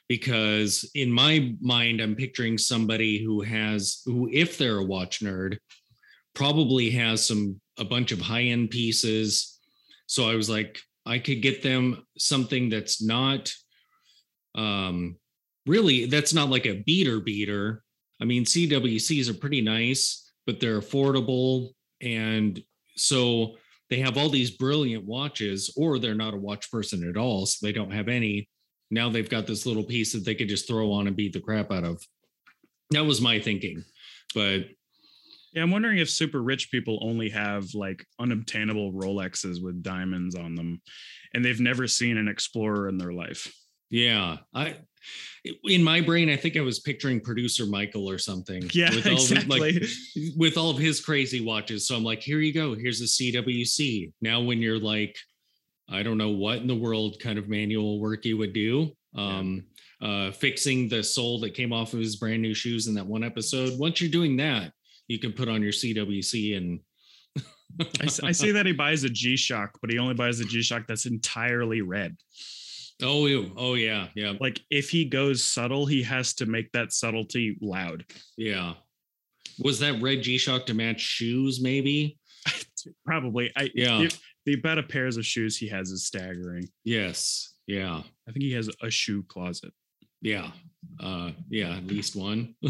[0.09, 5.57] because in my mind i'm picturing somebody who has who if they're a watch nerd
[6.35, 9.59] probably has some a bunch of high end pieces
[10.07, 13.53] so i was like i could get them something that's not
[14.55, 15.17] um
[15.67, 17.83] really that's not like a beater beater
[18.21, 22.63] i mean cwcs are pretty nice but they're affordable and
[22.97, 23.57] so
[23.89, 27.65] they have all these brilliant watches or they're not a watch person at all so
[27.65, 28.49] they don't have any
[28.93, 31.41] now they've got this little piece that they could just throw on and beat the
[31.41, 32.07] crap out of.
[32.91, 33.83] That was my thinking.
[34.35, 34.67] But
[35.53, 40.55] yeah, I'm wondering if super rich people only have like unobtainable Rolexes with diamonds on
[40.55, 40.81] them
[41.35, 43.53] and they've never seen an Explorer in their life.
[43.91, 44.39] Yeah.
[44.55, 44.77] I
[45.65, 48.71] in my brain, I think I was picturing producer Michael or something.
[48.73, 49.77] Yeah, with all exactly.
[49.77, 51.89] Of, like, with all of his crazy watches.
[51.89, 52.75] So I'm like, here you go.
[52.75, 54.13] Here's a CWC.
[54.21, 55.17] Now, when you're like
[55.91, 58.93] I don't know what in the world kind of manual work you would do.
[59.15, 59.65] Um,
[60.01, 60.09] yeah.
[60.09, 63.23] uh, fixing the sole that came off of his brand new shoes in that one
[63.23, 63.79] episode.
[63.79, 64.73] Once you're doing that,
[65.09, 66.81] you can put on your CWC and.
[67.81, 70.61] I, I see that he buys a G Shock, but he only buys a G
[70.61, 72.17] Shock that's entirely red.
[73.03, 74.35] Oh, oh yeah, yeah.
[74.41, 78.05] Like if he goes subtle, he has to make that subtlety loud.
[78.37, 78.75] Yeah.
[79.59, 81.63] Was that red G Shock to match shoes?
[81.63, 82.19] Maybe.
[83.07, 83.51] Probably.
[83.57, 84.03] I yeah.
[84.03, 86.69] If, the amount of pairs of shoes he has is staggering.
[86.85, 87.55] Yes.
[87.67, 88.03] Yeah.
[88.29, 89.73] I think he has a shoe closet.
[90.21, 90.51] Yeah.
[91.01, 92.55] Uh, yeah, at least one.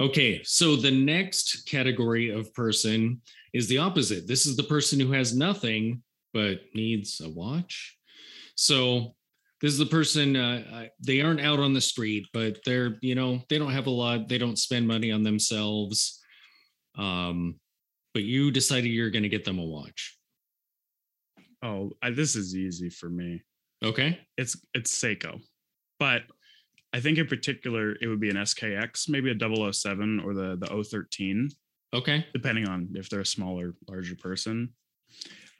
[0.00, 0.42] okay.
[0.44, 3.20] So the next category of person
[3.52, 4.26] is the opposite.
[4.26, 6.02] This is the person who has nothing
[6.32, 7.96] but needs a watch.
[8.56, 9.14] So
[9.60, 13.40] this is the person uh, they aren't out on the street, but they're you know
[13.48, 14.28] they don't have a lot.
[14.28, 16.20] They don't spend money on themselves.
[16.96, 17.56] Um,
[18.12, 20.16] but you decided you're going to get them a watch.
[21.62, 23.42] Oh, I, this is easy for me.
[23.82, 24.18] Okay.
[24.36, 25.40] It's it's Seiko.
[25.98, 26.22] But
[26.94, 30.84] I think in particular it would be an SKX, maybe a 007 or the the
[30.84, 31.50] 013.
[31.92, 32.24] Okay.
[32.32, 34.70] Depending on if they're a smaller, larger person.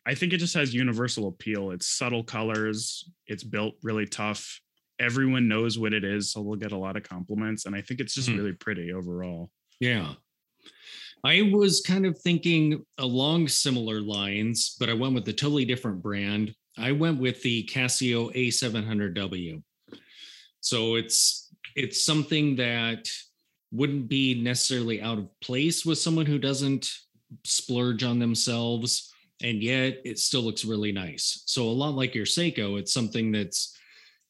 [0.07, 1.73] I think it just has universal appeal.
[1.73, 4.61] It's subtle colors, it's built really tough.
[5.01, 7.67] Everyone knows what it is, so we'll get a lot of compliments.
[7.67, 8.37] And I think it's just mm.
[8.37, 9.51] really pretty overall.
[9.81, 10.15] Yeah.
[11.25, 16.01] I was kind of thinking along similar lines, but I went with a totally different
[16.01, 16.55] brand.
[16.79, 19.63] I went with the Casio A700W.
[20.65, 23.09] So it's it's something that
[23.71, 26.91] wouldn't be necessarily out of place with someone who doesn't
[27.45, 31.43] splurge on themselves and yet it still looks really nice.
[31.47, 33.77] So a lot like your Seiko, it's something that's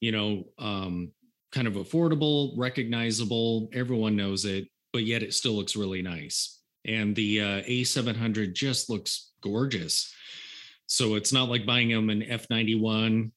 [0.01, 1.11] you know um,
[1.53, 7.15] kind of affordable, recognizable, everyone knows it, but yet it still looks really nice and
[7.15, 10.13] the uh, A700 just looks gorgeous.
[10.87, 13.31] So it's not like buying them an F91,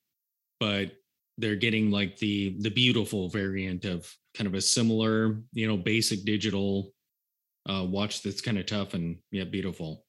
[0.60, 0.92] but
[1.38, 6.24] they're getting like the the beautiful variant of kind of a similar, you know, basic
[6.24, 6.92] digital
[7.68, 10.04] uh, watch that's kind of tough and yeah, beautiful.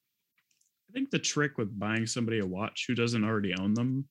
[0.90, 4.08] I think the trick with buying somebody a watch who doesn't already own them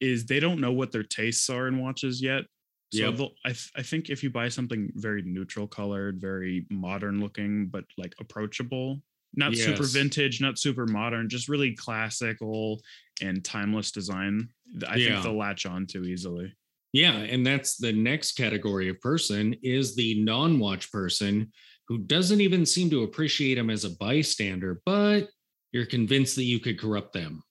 [0.00, 2.44] is they don't know what their tastes are in watches yet.
[2.92, 3.30] So Yep.
[3.44, 7.84] I, th- I think if you buy something very neutral colored, very modern looking, but
[7.96, 9.00] like approachable,
[9.34, 12.82] not super vintage, not super modern, just really classical
[13.22, 14.48] and timeless design,
[14.88, 15.08] I Yeah.
[15.12, 16.54] think they'll latch on to easily.
[16.92, 21.50] Yeah, and that's the next category of person is the non-watch person
[21.88, 25.28] who doesn't even seem to appreciate him as a bystander, but
[25.72, 27.42] you're convinced that you could corrupt them.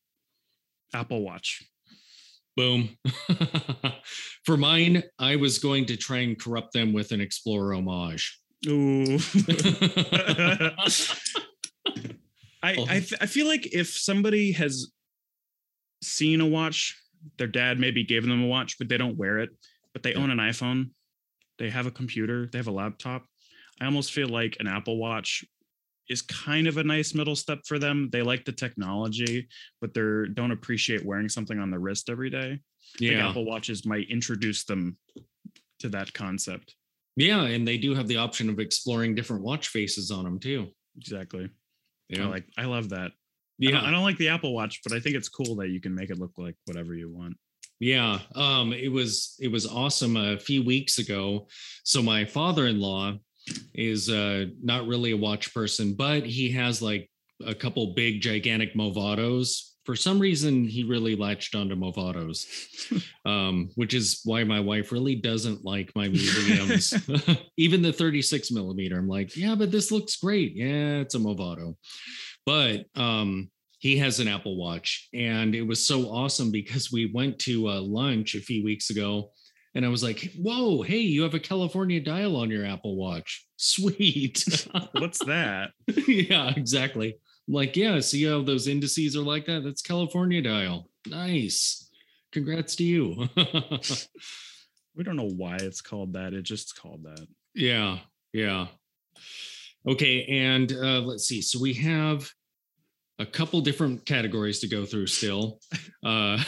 [0.94, 1.64] Apple Watch.
[2.56, 2.98] Boom.
[4.46, 8.38] For mine, I was going to try and corrupt them with an Explorer homage.
[8.68, 9.18] Ooh.
[12.64, 12.74] I.
[12.88, 14.92] I, f- I feel like if somebody has
[16.04, 16.98] seen a watch,
[17.38, 19.50] their dad maybe gave them a watch, but they don't wear it,
[19.94, 20.20] but they Yeah.
[20.20, 20.92] own an iPhone,
[21.58, 23.26] they have a computer, they have a laptop.
[23.80, 25.44] I almost feel like an Apple Watch
[26.10, 28.10] is kind of a nice middle step for them.
[28.12, 29.48] They like the technology,
[29.80, 32.60] but they don't appreciate wearing something on the wrist every day.
[33.00, 33.30] Yeah.
[33.30, 34.98] Apple Watches might introduce them
[35.80, 36.76] to that concept.
[37.16, 40.74] Yeah, and they do have the option of exploring different watch faces on them too.
[40.98, 41.50] Exactly.
[42.10, 42.26] Yeah.
[42.26, 43.14] I like I love that.
[43.62, 43.88] I don't, yeah.
[43.88, 46.10] I don't like the Apple Watch, but I think it's cool that you can make
[46.10, 47.36] it look like whatever you want.
[47.80, 51.48] Yeah, um, it was it was awesome a few weeks ago.
[51.84, 53.18] So my father-in-law
[53.74, 57.10] is uh, not really a watch person, but he has like
[57.46, 59.70] a couple big gigantic Movados.
[59.86, 62.46] For some reason, he really latched onto Movados,
[63.26, 66.94] um, which is why my wife really doesn't like my museums,
[67.58, 69.00] even the 36 millimeter.
[69.00, 70.56] I'm like, yeah, but this looks great.
[70.56, 71.76] Yeah, it's a Movado,
[72.46, 73.50] but um,
[73.82, 77.82] he has an Apple Watch, and it was so awesome because we went to uh,
[77.82, 79.32] lunch a few weeks ago,
[79.74, 83.44] and I was like, "Whoa, hey, you have a California dial on your Apple Watch?
[83.58, 85.72] Sweet." What's that?
[86.08, 87.18] yeah, exactly.
[87.48, 89.64] Like, yeah, see how those indices are like that?
[89.64, 90.88] That's California dial.
[91.08, 91.90] Nice.
[92.32, 93.28] Congrats to you.
[94.96, 96.34] We don't know why it's called that.
[96.34, 97.26] It just called that.
[97.56, 98.00] Yeah,
[98.34, 98.68] yeah.
[99.88, 101.42] Okay, and uh, let's see.
[101.42, 102.30] So we have
[103.20, 105.60] a couple different categories to go through still.
[106.04, 106.42] Uh,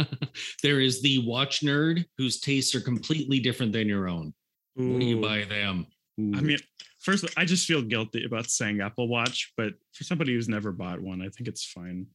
[0.62, 4.34] there is the watch nerd whose tastes are completely different than your own.
[4.74, 5.86] What do you buy them?
[6.18, 6.58] I mean,
[7.00, 11.00] first, I just feel guilty about saying Apple Watch, but for somebody who's never bought
[11.00, 12.06] one, I think it's fine.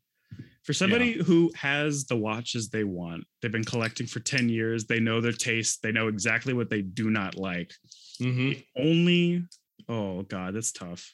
[0.64, 5.00] For somebody who has the watches they want, they've been collecting for 10 years, they
[5.00, 7.74] know their taste, they know exactly what they do not like.
[8.22, 8.64] Mhm.
[8.78, 9.46] Only,
[9.90, 11.14] oh God, that's tough.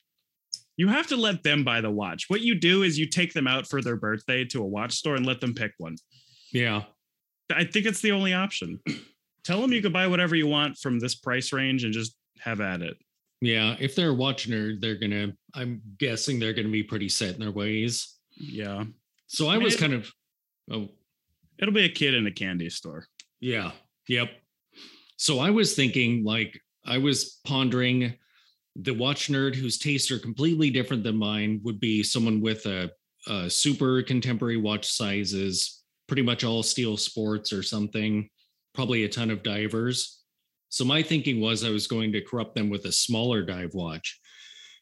[0.79, 2.29] You have to let them buy the watch.
[2.29, 5.17] What you do is you take them out for their birthday to a watch store
[5.17, 5.97] and let them pick one.
[6.53, 6.83] yeah,
[7.53, 8.79] I think it's the only option.
[9.43, 12.61] Tell them you can buy whatever you want from this price range and just have
[12.61, 12.95] at it.
[13.41, 13.75] yeah.
[13.77, 15.33] If they're a watch nerd, they're gonna.
[15.53, 18.15] I'm guessing they're gonna be pretty set in their ways.
[18.37, 18.85] Yeah.
[19.27, 20.09] So I was kind of.
[20.71, 20.87] Oh,
[21.57, 23.05] It'll be a kid in a candy store.
[23.41, 23.71] Yeah.
[24.07, 24.29] Yep.
[25.17, 28.13] So I was thinking, like, I was pondering
[28.81, 32.89] the watch nerd whose tastes are completely different than mine would be someone with a,
[33.27, 38.29] a super contemporary watch sizes, pretty much all steel sports or something,
[38.73, 40.21] probably a ton of divers.
[40.69, 44.19] So my thinking was I was going to corrupt them with a smaller dive watch.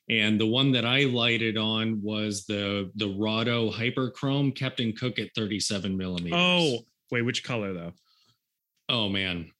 [0.09, 5.33] And the one that I lighted on was the the Rado Hyperchrome Captain Cook at
[5.35, 6.39] 37 millimeters.
[6.39, 6.79] Oh,
[7.11, 7.93] wait, which color though?
[8.87, 9.51] Oh man.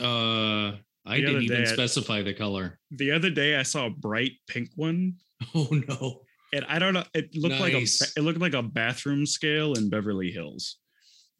[0.00, 0.72] Uh
[1.04, 2.78] I The didn't even I- specify the color.
[2.92, 5.14] The other day I saw a bright pink one,
[5.54, 6.20] Oh no.
[6.52, 7.04] and I don't know.
[7.14, 10.76] It looked like a it looked like a bathroom scale in Beverly Hills.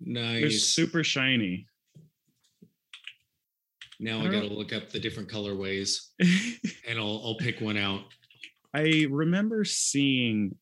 [0.01, 0.65] Nice.
[0.65, 1.67] super shiny.
[4.01, 8.03] now I I gotta look up the different colorways and I'll I'll pick one out.
[8.75, 10.57] I remember seeing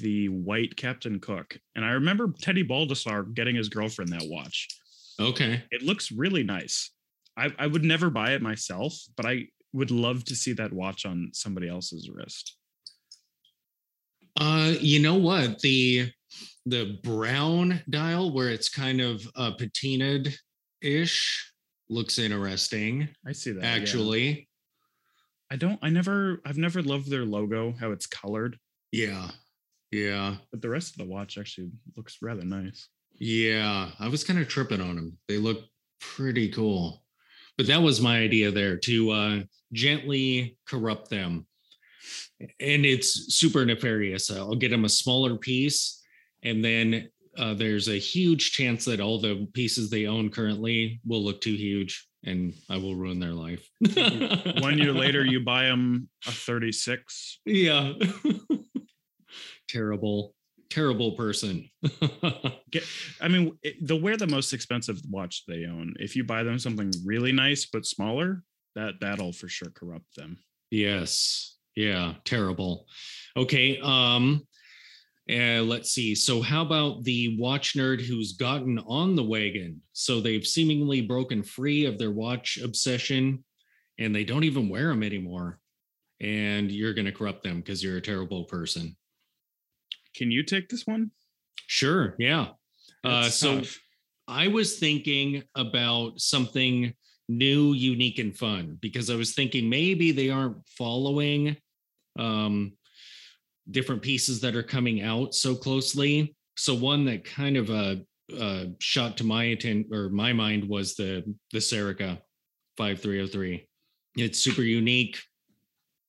[0.00, 4.68] the white Captain Cook, and I remember Teddy Baldassarre getting his girlfriend that watch.
[5.20, 5.62] Okay.
[5.70, 6.90] It looks really nice.
[7.36, 11.06] I, I would never buy it myself, but I would love to see that watch
[11.06, 12.56] on somebody else's wrist.
[14.38, 15.58] Uh you know what?
[15.60, 16.10] The
[16.66, 20.34] the brown dial where it's kind of uh patinaed
[20.80, 21.52] ish
[21.88, 23.62] looks interesting I see that.
[23.62, 23.70] yeah.
[23.70, 24.48] actually.
[25.50, 25.78] I don't.
[25.82, 26.40] I never.
[26.46, 28.56] I've never loved their logo, how it's colored,
[28.90, 29.28] Yeah.
[29.90, 30.36] Yeah.
[30.50, 32.88] but the rest of the watch actually looks rather nice.
[33.20, 35.18] Yeah, I was kind of tripping on them.
[35.28, 35.66] They look
[36.00, 37.01] pretty cool.
[37.56, 39.40] But that was my idea there to uh,
[39.72, 41.46] gently corrupt them.
[42.40, 44.30] And it's super nefarious.
[44.30, 46.02] I'll get them a smaller piece,
[46.42, 51.22] and then uh, there's a huge chance that all the pieces they own currently will
[51.22, 53.68] look too huge, and I will ruin their life.
[54.60, 57.40] One year later, you buy them a 36.
[57.46, 57.92] yeah.
[59.68, 60.34] Terrible.
[60.72, 61.68] Terrible person.
[63.20, 63.52] I mean,
[63.82, 65.94] they'll wear the most expensive watch they own.
[65.98, 68.42] If you buy them something really nice but smaller,
[68.74, 70.38] that that'll for sure corrupt them.
[70.70, 71.56] yes.
[71.74, 72.86] Yeah, terrible.
[73.34, 74.42] Okay, um
[75.30, 76.14] uh, let's see.
[76.14, 79.80] So how about the watch nerd who's gotten on the wagon?
[79.92, 83.44] So they've seemingly broken free of their watch obsession
[83.98, 85.60] and they don't even wear them anymore.
[86.20, 88.96] And you're going to corrupt them because you're a terrible person.
[90.14, 91.10] Can you take this one?
[91.66, 92.14] Sure.
[92.18, 92.48] Yeah.
[93.04, 93.78] Uh, so tough.
[94.28, 96.94] I was thinking about something
[97.28, 101.56] new, unique, and fun because I was thinking maybe they aren't following
[102.18, 102.72] um,
[103.70, 106.36] different pieces that are coming out so closely.
[106.56, 107.96] So one that kind of uh,
[108.38, 112.18] uh, shot to my attention or my mind was the the Serica
[112.76, 113.66] 5303.
[114.16, 115.18] It's super unique.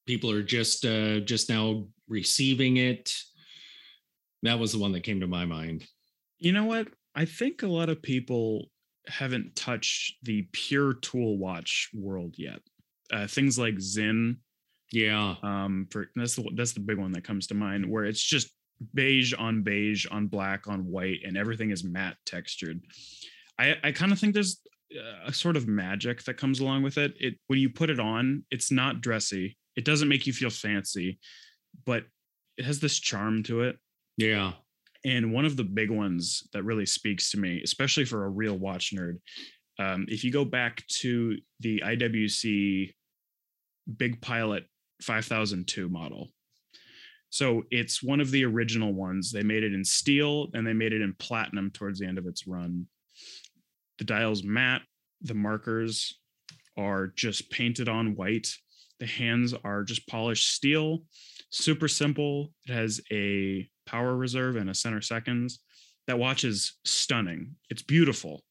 [0.06, 3.14] People are just uh, just now receiving it.
[4.44, 5.86] That was the one that came to my mind.
[6.40, 6.88] You know what?
[7.16, 8.70] I think a lot of people
[9.08, 12.60] haven't touched the pure tool watch world yet.
[13.12, 14.38] Uh, things like Sinn,
[14.92, 15.36] Yeah.
[15.44, 18.50] um, for that's the that's the big one that comes to mind, where it's just
[18.94, 22.82] beige on beige on black on white, and everything is matte textured.
[23.60, 24.62] I I kind of think there's
[24.98, 27.14] uh, a sort of magic that comes along with it.
[27.20, 29.58] It when you put it on, it's not dressy.
[29.76, 31.20] It doesn't make you feel fancy,
[31.86, 32.06] but
[32.58, 33.78] it has this charm to it.
[34.18, 34.54] Yeah.
[35.06, 38.58] And one of the big ones that really speaks to me, especially for a real
[38.58, 39.20] watch nerd,
[39.80, 42.94] um, if you go back to the IWC
[43.98, 44.66] Big Pilot
[45.02, 46.30] 5002 model.
[47.30, 49.32] So it's one of the original ones.
[49.32, 52.28] They made it in steel and they made it in platinum towards the end of
[52.28, 52.86] its run.
[53.98, 54.84] The dial's matte,
[55.22, 56.20] the markers
[56.78, 58.48] are just painted on white.
[59.00, 61.04] The hands are just polished steel,
[61.50, 62.54] super simple.
[62.68, 65.60] It has a power reserve and a center seconds.
[66.08, 67.56] That watch is stunning.
[67.70, 68.44] It's beautiful,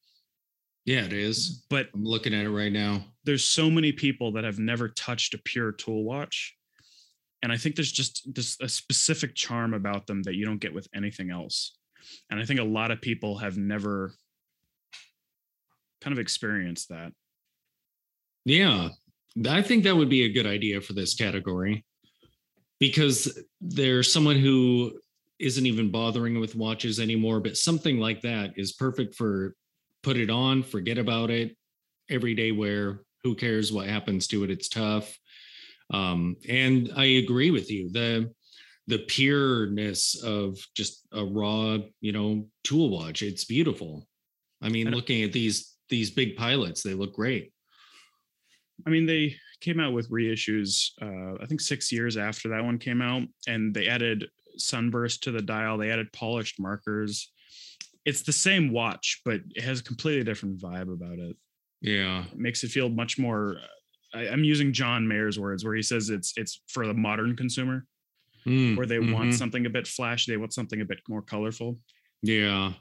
[0.85, 1.63] Yeah, it is.
[1.69, 3.05] but I'm looking at it right now.
[3.25, 6.55] there's so many people that have never touched a pure tool watch.
[7.43, 10.73] And I think there's just this a specific charm about them that you don't get
[10.73, 11.77] with anything else.
[12.31, 14.13] And I think a lot of people have never
[16.01, 17.11] kind of experienced that.
[18.45, 18.89] Yeah.
[19.47, 21.85] I think that would be a good idea for this category
[22.79, 24.99] because there's someone who
[25.39, 29.55] isn't even bothering with watches anymore, but something like that is perfect for
[30.03, 31.55] put it on, forget about it,
[32.09, 33.01] everyday wear.
[33.23, 34.51] Who cares what happens to it?
[34.51, 35.17] It's tough.
[35.93, 37.89] Um, and I agree with you.
[37.89, 38.31] The
[38.87, 43.21] the pureness of just a raw, you know, tool watch.
[43.21, 44.05] It's beautiful.
[44.61, 47.53] I mean, looking at these these big pilots, they look great.
[48.85, 52.77] I mean, they came out with reissues, uh, I think six years after that one
[52.77, 54.27] came out, and they added
[54.57, 55.77] sunburst to the dial.
[55.77, 57.31] They added polished markers.
[58.05, 61.35] It's the same watch, but it has a completely different vibe about it.
[61.81, 62.25] Yeah.
[62.31, 63.57] It makes it feel much more.
[64.13, 67.85] I, I'm using John Mayer's words, where he says it's it's for the modern consumer,
[68.45, 69.33] Mm, where they want mhm.
[69.33, 71.79] something a bit flashy, they want something a bit more colorful.
[72.21, 72.73] Yeah.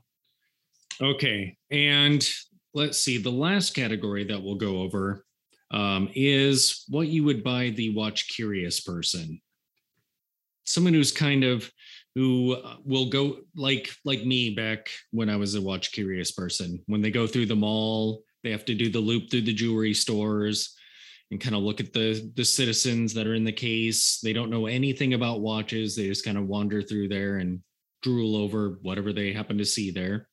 [1.01, 1.57] Okay.
[1.71, 2.27] And
[2.75, 3.19] let's see.
[3.19, 5.25] The last category that we'll go over
[5.71, 9.41] um, is what you would buy the watch curious person.
[10.73, 11.71] Someone who's kind of
[12.15, 16.81] who uh, will go like like me back when I was a watch curious person.
[16.87, 19.95] When they go through the mall, they have to do the loop through the jewelry
[19.95, 20.75] stores
[21.31, 24.21] and kind of look at the the citizens that are in the case.
[24.23, 25.97] They don't know anything about watches.
[25.97, 27.61] They just kind of wander through there and
[28.03, 30.29] drool over whatever they happen to see there.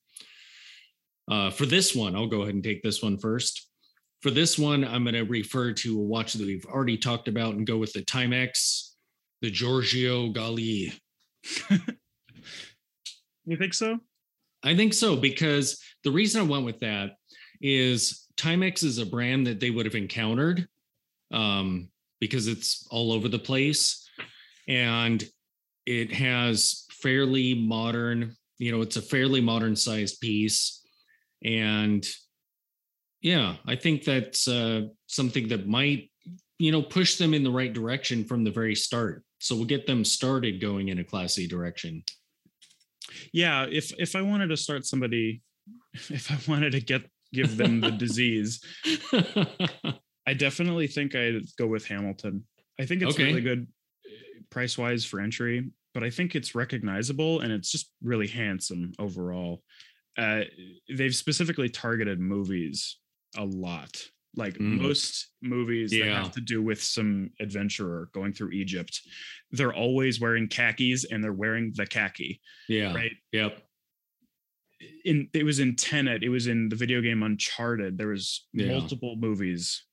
[1.29, 3.67] Uh, for this one, I'll go ahead and take this one first.
[4.21, 7.53] For this one, I'm going to refer to a watch that we've already talked about
[7.53, 8.88] and go with the Timex,
[9.41, 10.93] the Giorgio Galli.
[13.45, 13.99] You think so?
[14.63, 17.15] I think so because the reason I went with that
[17.61, 20.67] is Timex is a brand that they would have encountered
[21.31, 24.07] um, because it's all over the place
[24.67, 25.23] and
[25.87, 30.85] it has fairly modern, you know, it's a fairly modern sized piece.
[31.43, 32.05] And
[33.21, 36.11] yeah, I think that's uh, something that might,
[36.59, 39.23] you know, push them in the right direction from the very start.
[39.39, 42.03] So we'll get them started going in a class classy direction.
[43.33, 43.65] Yeah.
[43.69, 45.41] If if I wanted to start somebody,
[45.93, 48.61] if I wanted to get give them the disease,
[50.27, 52.43] I definitely think I'd go with Hamilton.
[52.79, 53.25] I think it's Okay.
[53.25, 53.67] really good
[54.49, 59.63] price wise for entry, but I think it's recognizable and it's just really handsome overall.
[60.17, 60.41] Uh,
[60.95, 62.97] they've specifically targeted movies
[63.37, 64.01] a lot.
[64.39, 64.79] Like Mm.
[64.81, 69.01] most movies that have to do with some adventurer going through Egypt,
[69.51, 72.93] they're always wearing khakis and they're wearing the khaki, Yeah.
[72.95, 73.11] right?
[73.33, 73.61] Yep.
[75.03, 77.97] In it was in Tenet, it was in the video game Uncharted.
[77.97, 78.67] There was Yeah.
[78.67, 79.83] multiple movies.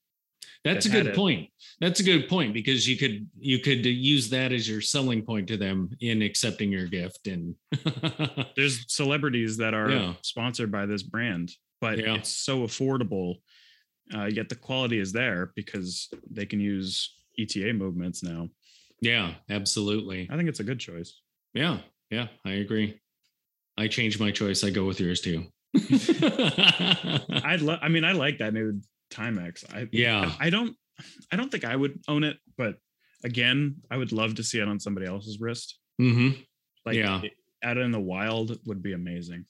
[0.63, 1.15] That's a that had good it.
[1.15, 1.49] point.
[1.81, 5.47] That's a good point because you could you could use that as your selling point
[5.49, 7.55] to them in accepting your gift and
[8.55, 10.13] There's celebrities that are Yeah.
[10.21, 12.15] sponsored by this brand, but Yeah.
[12.15, 13.41] it's so affordable.
[14.15, 18.49] Uh, yet the quality is there because they can use ETA movements now.
[19.01, 20.27] yeah, absolutely.
[20.31, 21.19] I think it's a good choice.
[21.53, 21.79] Yeah,
[22.09, 22.99] yeah, I agree.
[23.77, 24.63] I change my choice.
[24.63, 25.43] I go with yours too.
[27.43, 27.79] I'd love.
[27.81, 28.81] I mean, I like that new
[29.11, 29.63] Timex.
[29.73, 30.75] I yeah, I don't.
[31.31, 32.75] I don't think I would own it, but
[33.23, 35.77] again, I would love to see it on somebody else's wrist.
[35.99, 36.29] hmm
[36.85, 37.21] Like, Yeah.
[37.63, 39.45] out in the wild would be amazing.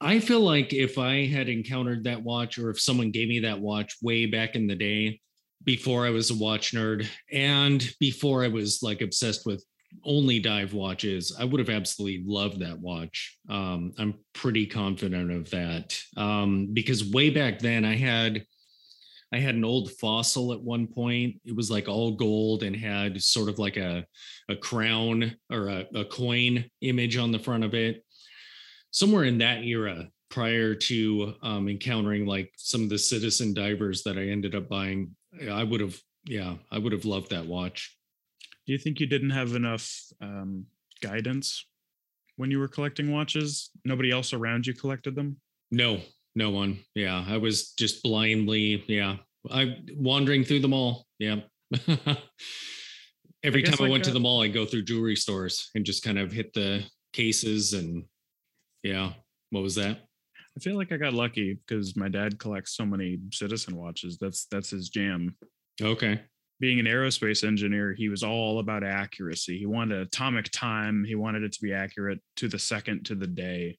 [0.00, 3.58] I feel like if I had encountered that watch or if someone gave me that
[3.58, 5.20] watch way back in the day
[5.64, 9.64] before I was a watch nerd and before I was like obsessed with
[10.04, 13.36] only dive watches, I would have absolutely loved that watch.
[13.48, 18.44] Um, I'm pretty confident of that um, because way back then I had
[19.32, 21.40] I had an old fossil at one point.
[21.44, 24.06] It was like all gold and had sort of like a
[24.48, 28.04] a crown or a, a coin image on the front of it
[28.94, 34.16] somewhere in that era prior to um, encountering like some of the citizen divers that
[34.16, 35.16] I ended up buying,
[35.50, 37.98] I would have, yeah, I would have loved that watch.
[38.66, 40.66] Do you think you didn't have enough um,
[41.02, 41.66] guidance
[42.36, 43.70] when you were collecting watches?
[43.84, 45.38] Nobody else around you collected them.
[45.72, 46.00] No,
[46.36, 46.78] no one.
[46.94, 49.16] Yeah, I was just blindly, yeah,
[49.50, 51.04] I wandering through the mall.
[51.18, 51.40] Yeah.
[53.42, 55.84] Every guess time I like went to the mall, I go through jewelry stores and
[55.84, 58.04] just kind of hit the cases and
[58.84, 59.12] yeah.
[59.50, 59.98] What was that?
[60.56, 64.18] I feel like I got lucky because my dad collects so many citizen watches.
[64.20, 65.34] That's that's his jam.
[65.82, 66.20] Okay.
[66.60, 69.58] Being an aerospace engineer, he was all about accuracy.
[69.58, 71.04] He wanted atomic time.
[71.04, 73.78] He wanted it to be accurate to the second to the day.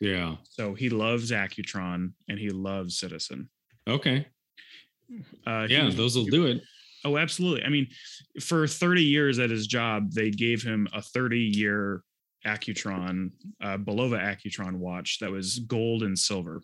[0.00, 0.36] Yeah.
[0.48, 3.50] So he loves Accutron and he loves Citizen.
[3.88, 4.26] Okay.
[5.46, 6.62] Uh, Yeah, was- those will do it.
[7.04, 7.64] Oh, absolutely.
[7.64, 7.88] I mean,
[8.40, 12.02] for 30 years at his job, they gave him a 30 year
[12.46, 13.30] Accutron,
[13.62, 16.62] uh, Bulova Accutron watch that was gold and silver.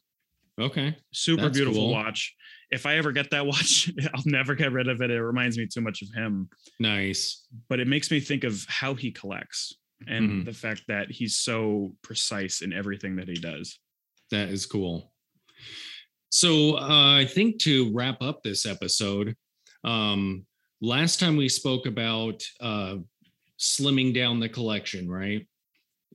[0.60, 0.96] Okay.
[1.12, 1.92] Super That's beautiful cool.
[1.92, 2.34] watch.
[2.70, 5.10] If I ever get that watch, I'll never get rid of it.
[5.10, 6.48] It reminds me too much of him,
[6.80, 7.46] Nice.
[7.68, 9.74] but it makes me think of how he collects
[10.06, 10.44] and Mhm.
[10.44, 13.78] the fact that he's so precise in everything that he does.
[14.30, 15.12] That is cool.
[16.30, 19.34] So uh, I think to wrap up this episode,
[19.84, 20.44] um,
[20.80, 22.96] last time we spoke about uh,
[23.58, 25.46] slimming down the collection, right?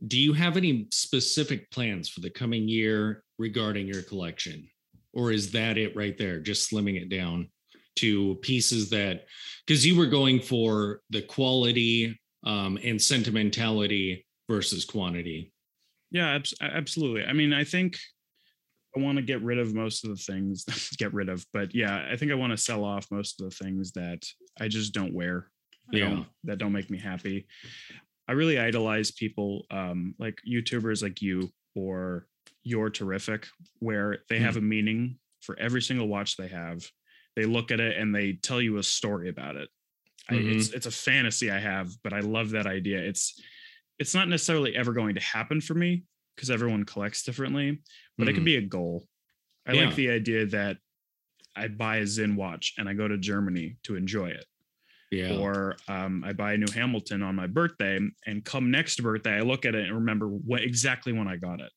[0.06, 4.68] Do you have any specific plans for the coming year regarding your collection?
[5.14, 6.40] Or is that it right there?
[6.40, 7.50] Just slimming it down
[7.98, 9.26] to pieces that,
[9.66, 15.54] because you were going for the quality um, and sentimentality versus quantity.
[16.12, 17.24] Yeah, abs- absolutely.
[17.26, 17.98] I mean, I think
[18.96, 20.66] I want to get rid of most of the things,
[20.98, 23.56] get rid of, but yeah, I think I want to sell off most of the
[23.64, 24.24] things that
[24.60, 25.48] I just don't wear.
[25.92, 26.10] Yeah.
[26.10, 27.46] don't- that don't make me happy.
[28.28, 32.28] I really idolize people um, like YouTubers like you or
[32.64, 33.48] You're Terrific,
[33.80, 34.60] where they have mm.
[34.60, 36.84] a meaning for every single watch they have.
[37.36, 39.70] They look at it and they tell you a story about it.
[40.30, 40.78] I, it's mm-hmm.
[40.78, 43.00] it's a fantasy I have, but I love that idea.
[43.00, 43.42] It's
[44.00, 46.06] it's not necessarily ever going to happen for me
[46.36, 47.82] because everyone collects differently,
[48.18, 48.46] but it could mm-hmm.
[48.46, 49.06] be a goal.
[49.68, 49.86] I Yeah.
[49.86, 50.78] like the idea that
[51.56, 54.46] I buy a Sinn watch and I go to Germany to enjoy it
[55.14, 55.38] Yeah.
[55.38, 59.42] or um, I buy a new Hamilton on my birthday, and come next birthday, I
[59.42, 61.72] look at it and remember what exactly when I got it.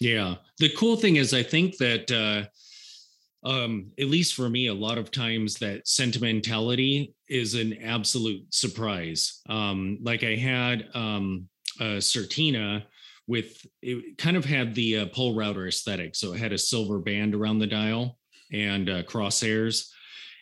[0.00, 0.36] Yeah.
[0.58, 4.98] The cool thing is, I think that, uh, um, at least for me, a lot
[4.98, 9.40] of times that sentimentality is an absolute surprise.
[9.48, 11.48] Um, like I had um,
[11.80, 12.84] a Certina
[13.26, 16.14] with it kind of had the uh, Polerouter aesthetic.
[16.14, 18.18] So it had a silver band around the dial
[18.52, 19.88] and uh, crosshairs.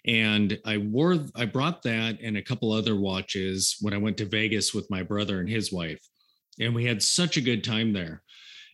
[0.07, 4.25] And I wore, I brought that and a couple other watches when I went to
[4.25, 6.01] Vegas with my brother and his wife.
[6.59, 8.23] And we had such a good time there.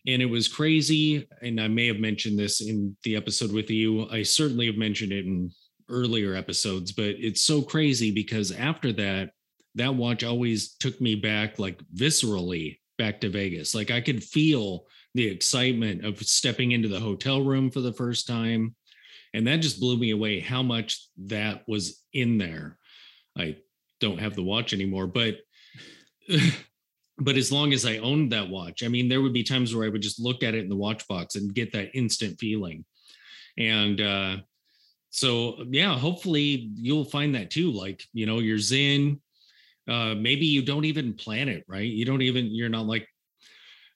[0.05, 4.09] And it was crazy and i may have mentioned this in the episode with you.
[4.09, 5.51] I certainly have mentioned it in
[5.89, 9.29] earlier episodes but it's so crazy because after that
[9.75, 13.75] that watch always took me back like viscerally back to vegas.
[13.75, 18.27] Like i could feel the excitement of stepping into the hotel room for the first
[18.27, 18.75] time
[19.33, 22.77] and that just blew me away how much that was in there
[23.37, 23.55] i
[23.99, 25.37] don't have the watch anymore but
[27.19, 29.85] but as long as I owned that watch, I mean, there would be times where
[29.85, 32.85] I would just look at it in the watch box and get that instant feeling.
[33.57, 34.37] And uh,
[35.09, 37.71] so yeah, hopefully you'll find that too.
[37.71, 39.19] Like, you know, you're Sinn.
[39.87, 41.89] Uh, maybe you don't even plan it, right?
[41.89, 43.07] You don't even, you're not like,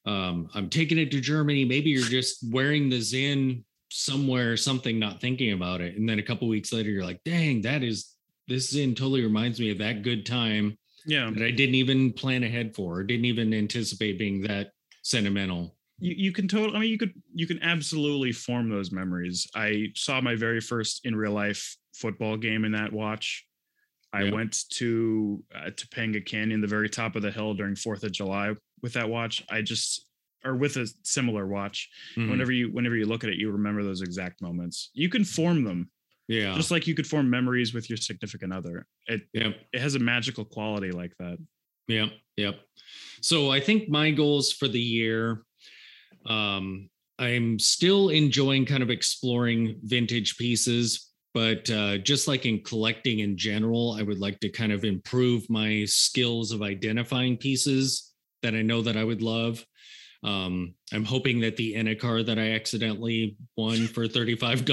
[0.04, 1.64] um, I'm taking it to Germany.
[1.64, 5.96] Maybe you're just wearing the Sinn somewhere, something, not thinking about it.
[5.96, 8.14] And then a couple weeks later, you're like, dang, that is,
[8.48, 10.76] this in totally reminds me of that good time
[11.06, 11.30] Yeah.
[11.34, 14.70] that I didn't even plan ahead for, or didn't even anticipate being that
[15.02, 15.76] sentimental.
[15.98, 19.86] you, you can totally i mean you could you can absolutely form those memories i
[19.94, 23.44] saw my very first in real life football game in that watch
[24.12, 28.12] i went to uh, topanga canyon the very top of the hill during fourth of
[28.12, 30.06] july with that watch i just
[30.44, 32.30] or with a similar watch Mhm.
[32.30, 35.62] whenever you whenever you look at it you remember those exact moments you can form
[35.64, 35.90] them
[36.28, 36.54] yeah.
[36.54, 39.56] just like you could form memories with your significant other it Yep.
[39.72, 41.38] it has a magical quality like that
[41.88, 42.10] Yep.
[42.36, 42.60] Yep.
[43.20, 45.42] So I think my goals for the year,
[46.26, 46.88] um,
[47.18, 53.36] I'm still enjoying kind of exploring vintage pieces, but uh, just like in collecting in
[53.36, 58.12] general, I would like to kind of improve my skills of identifying pieces
[58.42, 59.64] that I know that I would love.
[60.24, 64.68] Um, I'm hoping that the Enicar that I accidentally won for $35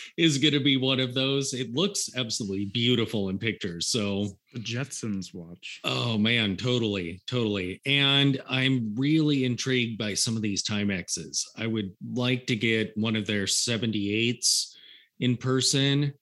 [0.18, 1.54] is going to be one of those.
[1.54, 3.86] It looks absolutely beautiful in pictures.
[3.86, 7.80] So, the jetsons watch oh man, totally, totally.
[7.86, 11.44] And I'm really intrigued by some of these Timexes.
[11.56, 14.74] I would like to get one of their 78s
[15.20, 16.14] in person.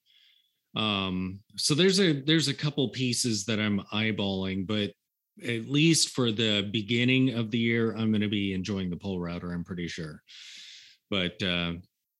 [0.76, 4.92] Um, so there's a there's a couple pieces that I'm eyeballing, but
[5.46, 9.52] at least for the beginning of the year, I'm going to be enjoying the Polerouter.
[9.52, 10.22] I'm pretty sure.
[11.10, 11.74] But uh,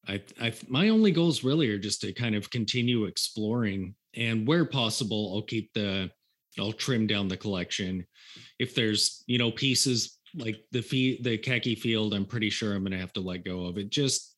[0.07, 4.65] I, I, my only goals really are just to kind of continue exploring, and where
[4.65, 6.11] possible, I'll keep the,
[6.59, 8.07] I'll trim down the collection.
[8.59, 12.83] If there's, you know, pieces like the fee, the khaki field, I'm pretty sure I'm
[12.83, 13.91] going to have to let go of it.
[13.91, 14.35] Just,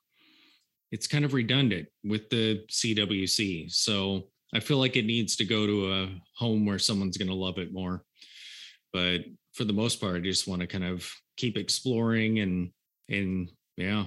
[0.90, 5.66] it's kind of redundant with the CWC, so I feel like it needs to go
[5.66, 8.04] to a home where someone's going to love it more
[8.92, 9.22] but
[9.52, 12.70] for the most part, I just want to kind of keep exploring and
[13.08, 14.06] and yeah,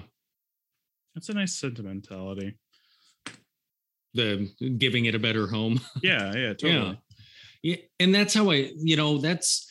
[1.14, 2.56] that's a nice sentimentality
[4.14, 5.80] the giving it a better home.
[6.02, 6.98] yeah yeah totally
[7.62, 9.68] Yeah, and that's how I, you know, that's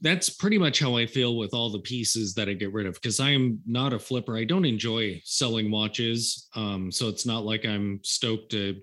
[0.00, 2.94] that's pretty much how I feel with all the pieces that I get rid of
[2.94, 4.36] because I am not a flipper.
[4.36, 8.80] I don't enjoy selling watches, um, so it's not like I'm stoked to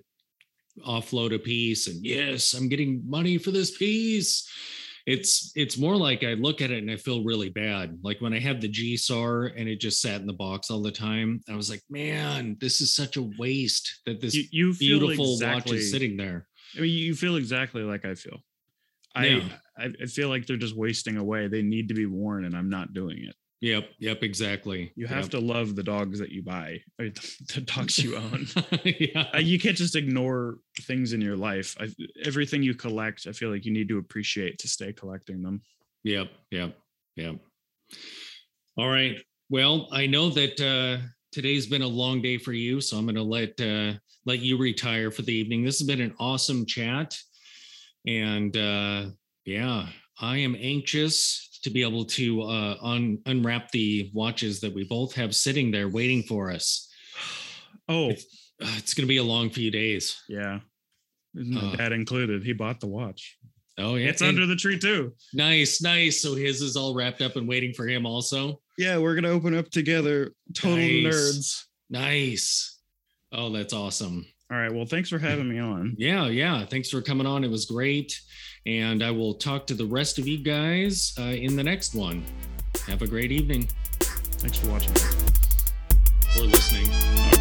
[0.86, 4.48] offload a piece and yes, I'm getting money for this piece.
[5.06, 7.98] It's it's more like I look at it and I feel really bad.
[8.02, 10.80] Like when I had the G SAR and it just sat in the box all
[10.80, 14.74] the time, I was like, man, this is such a waste that this you, you
[14.74, 16.46] beautiful exactly, watch is sitting there.
[16.76, 18.38] I mean, you feel exactly like I feel.
[19.16, 19.40] Yeah.
[19.76, 21.48] I I feel like they're just wasting away.
[21.48, 23.34] They need to be worn, and I'm not doing it.
[23.62, 24.92] Yep, yep, exactly.
[24.96, 27.10] You have to love the dogs that you buy, or
[27.54, 28.48] the dogs you own.
[28.84, 29.28] yeah.
[29.32, 31.76] Uh, you can't just ignore things in your life.
[31.78, 31.86] I,
[32.24, 35.62] everything you collect, I feel like you need to appreciate to stay collecting them.
[36.02, 36.76] Yep, yep,
[37.14, 37.36] yep.
[38.76, 39.16] All right.
[39.48, 43.14] Well, I know that uh, today's been a long day for you, so I'm going
[43.14, 43.96] to let uh,
[44.26, 45.62] let you retire for the evening.
[45.62, 47.16] This has been an awesome chat,
[48.08, 49.04] and uh,
[49.44, 49.86] yeah,
[50.20, 55.14] I am anxious to be able to uh, un- unwrap the watches that we both
[55.14, 56.88] have sitting there waiting for us.
[57.88, 60.22] Oh, Uh, it's going to be a long few days.
[60.28, 60.60] yeah.
[61.34, 62.44] My Uh, dad included.
[62.44, 63.38] He bought the watch.
[63.78, 65.14] Oh yeah, It's and- under the tree too.
[65.32, 66.20] nice, nice.
[66.20, 68.60] So his is all wrapped up and waiting for him also.
[68.78, 70.34] Yeah, we're gonna open up together.
[70.54, 71.04] Total Nice.
[71.14, 71.64] nerds.
[71.90, 72.78] Nice.
[73.32, 74.26] Oh, that's awesome.
[74.52, 74.72] All right.
[74.72, 75.96] Well, thanks for having me on.
[75.98, 76.66] Yeah, yeah.
[76.66, 77.42] Thanks for coming on.
[77.42, 78.20] It was great.
[78.66, 82.22] And I will talk to the rest of you guys uh, in the next one.
[82.86, 83.68] Have a great evening
[84.00, 84.92] Thanks for watching.
[86.36, 87.31] or listening.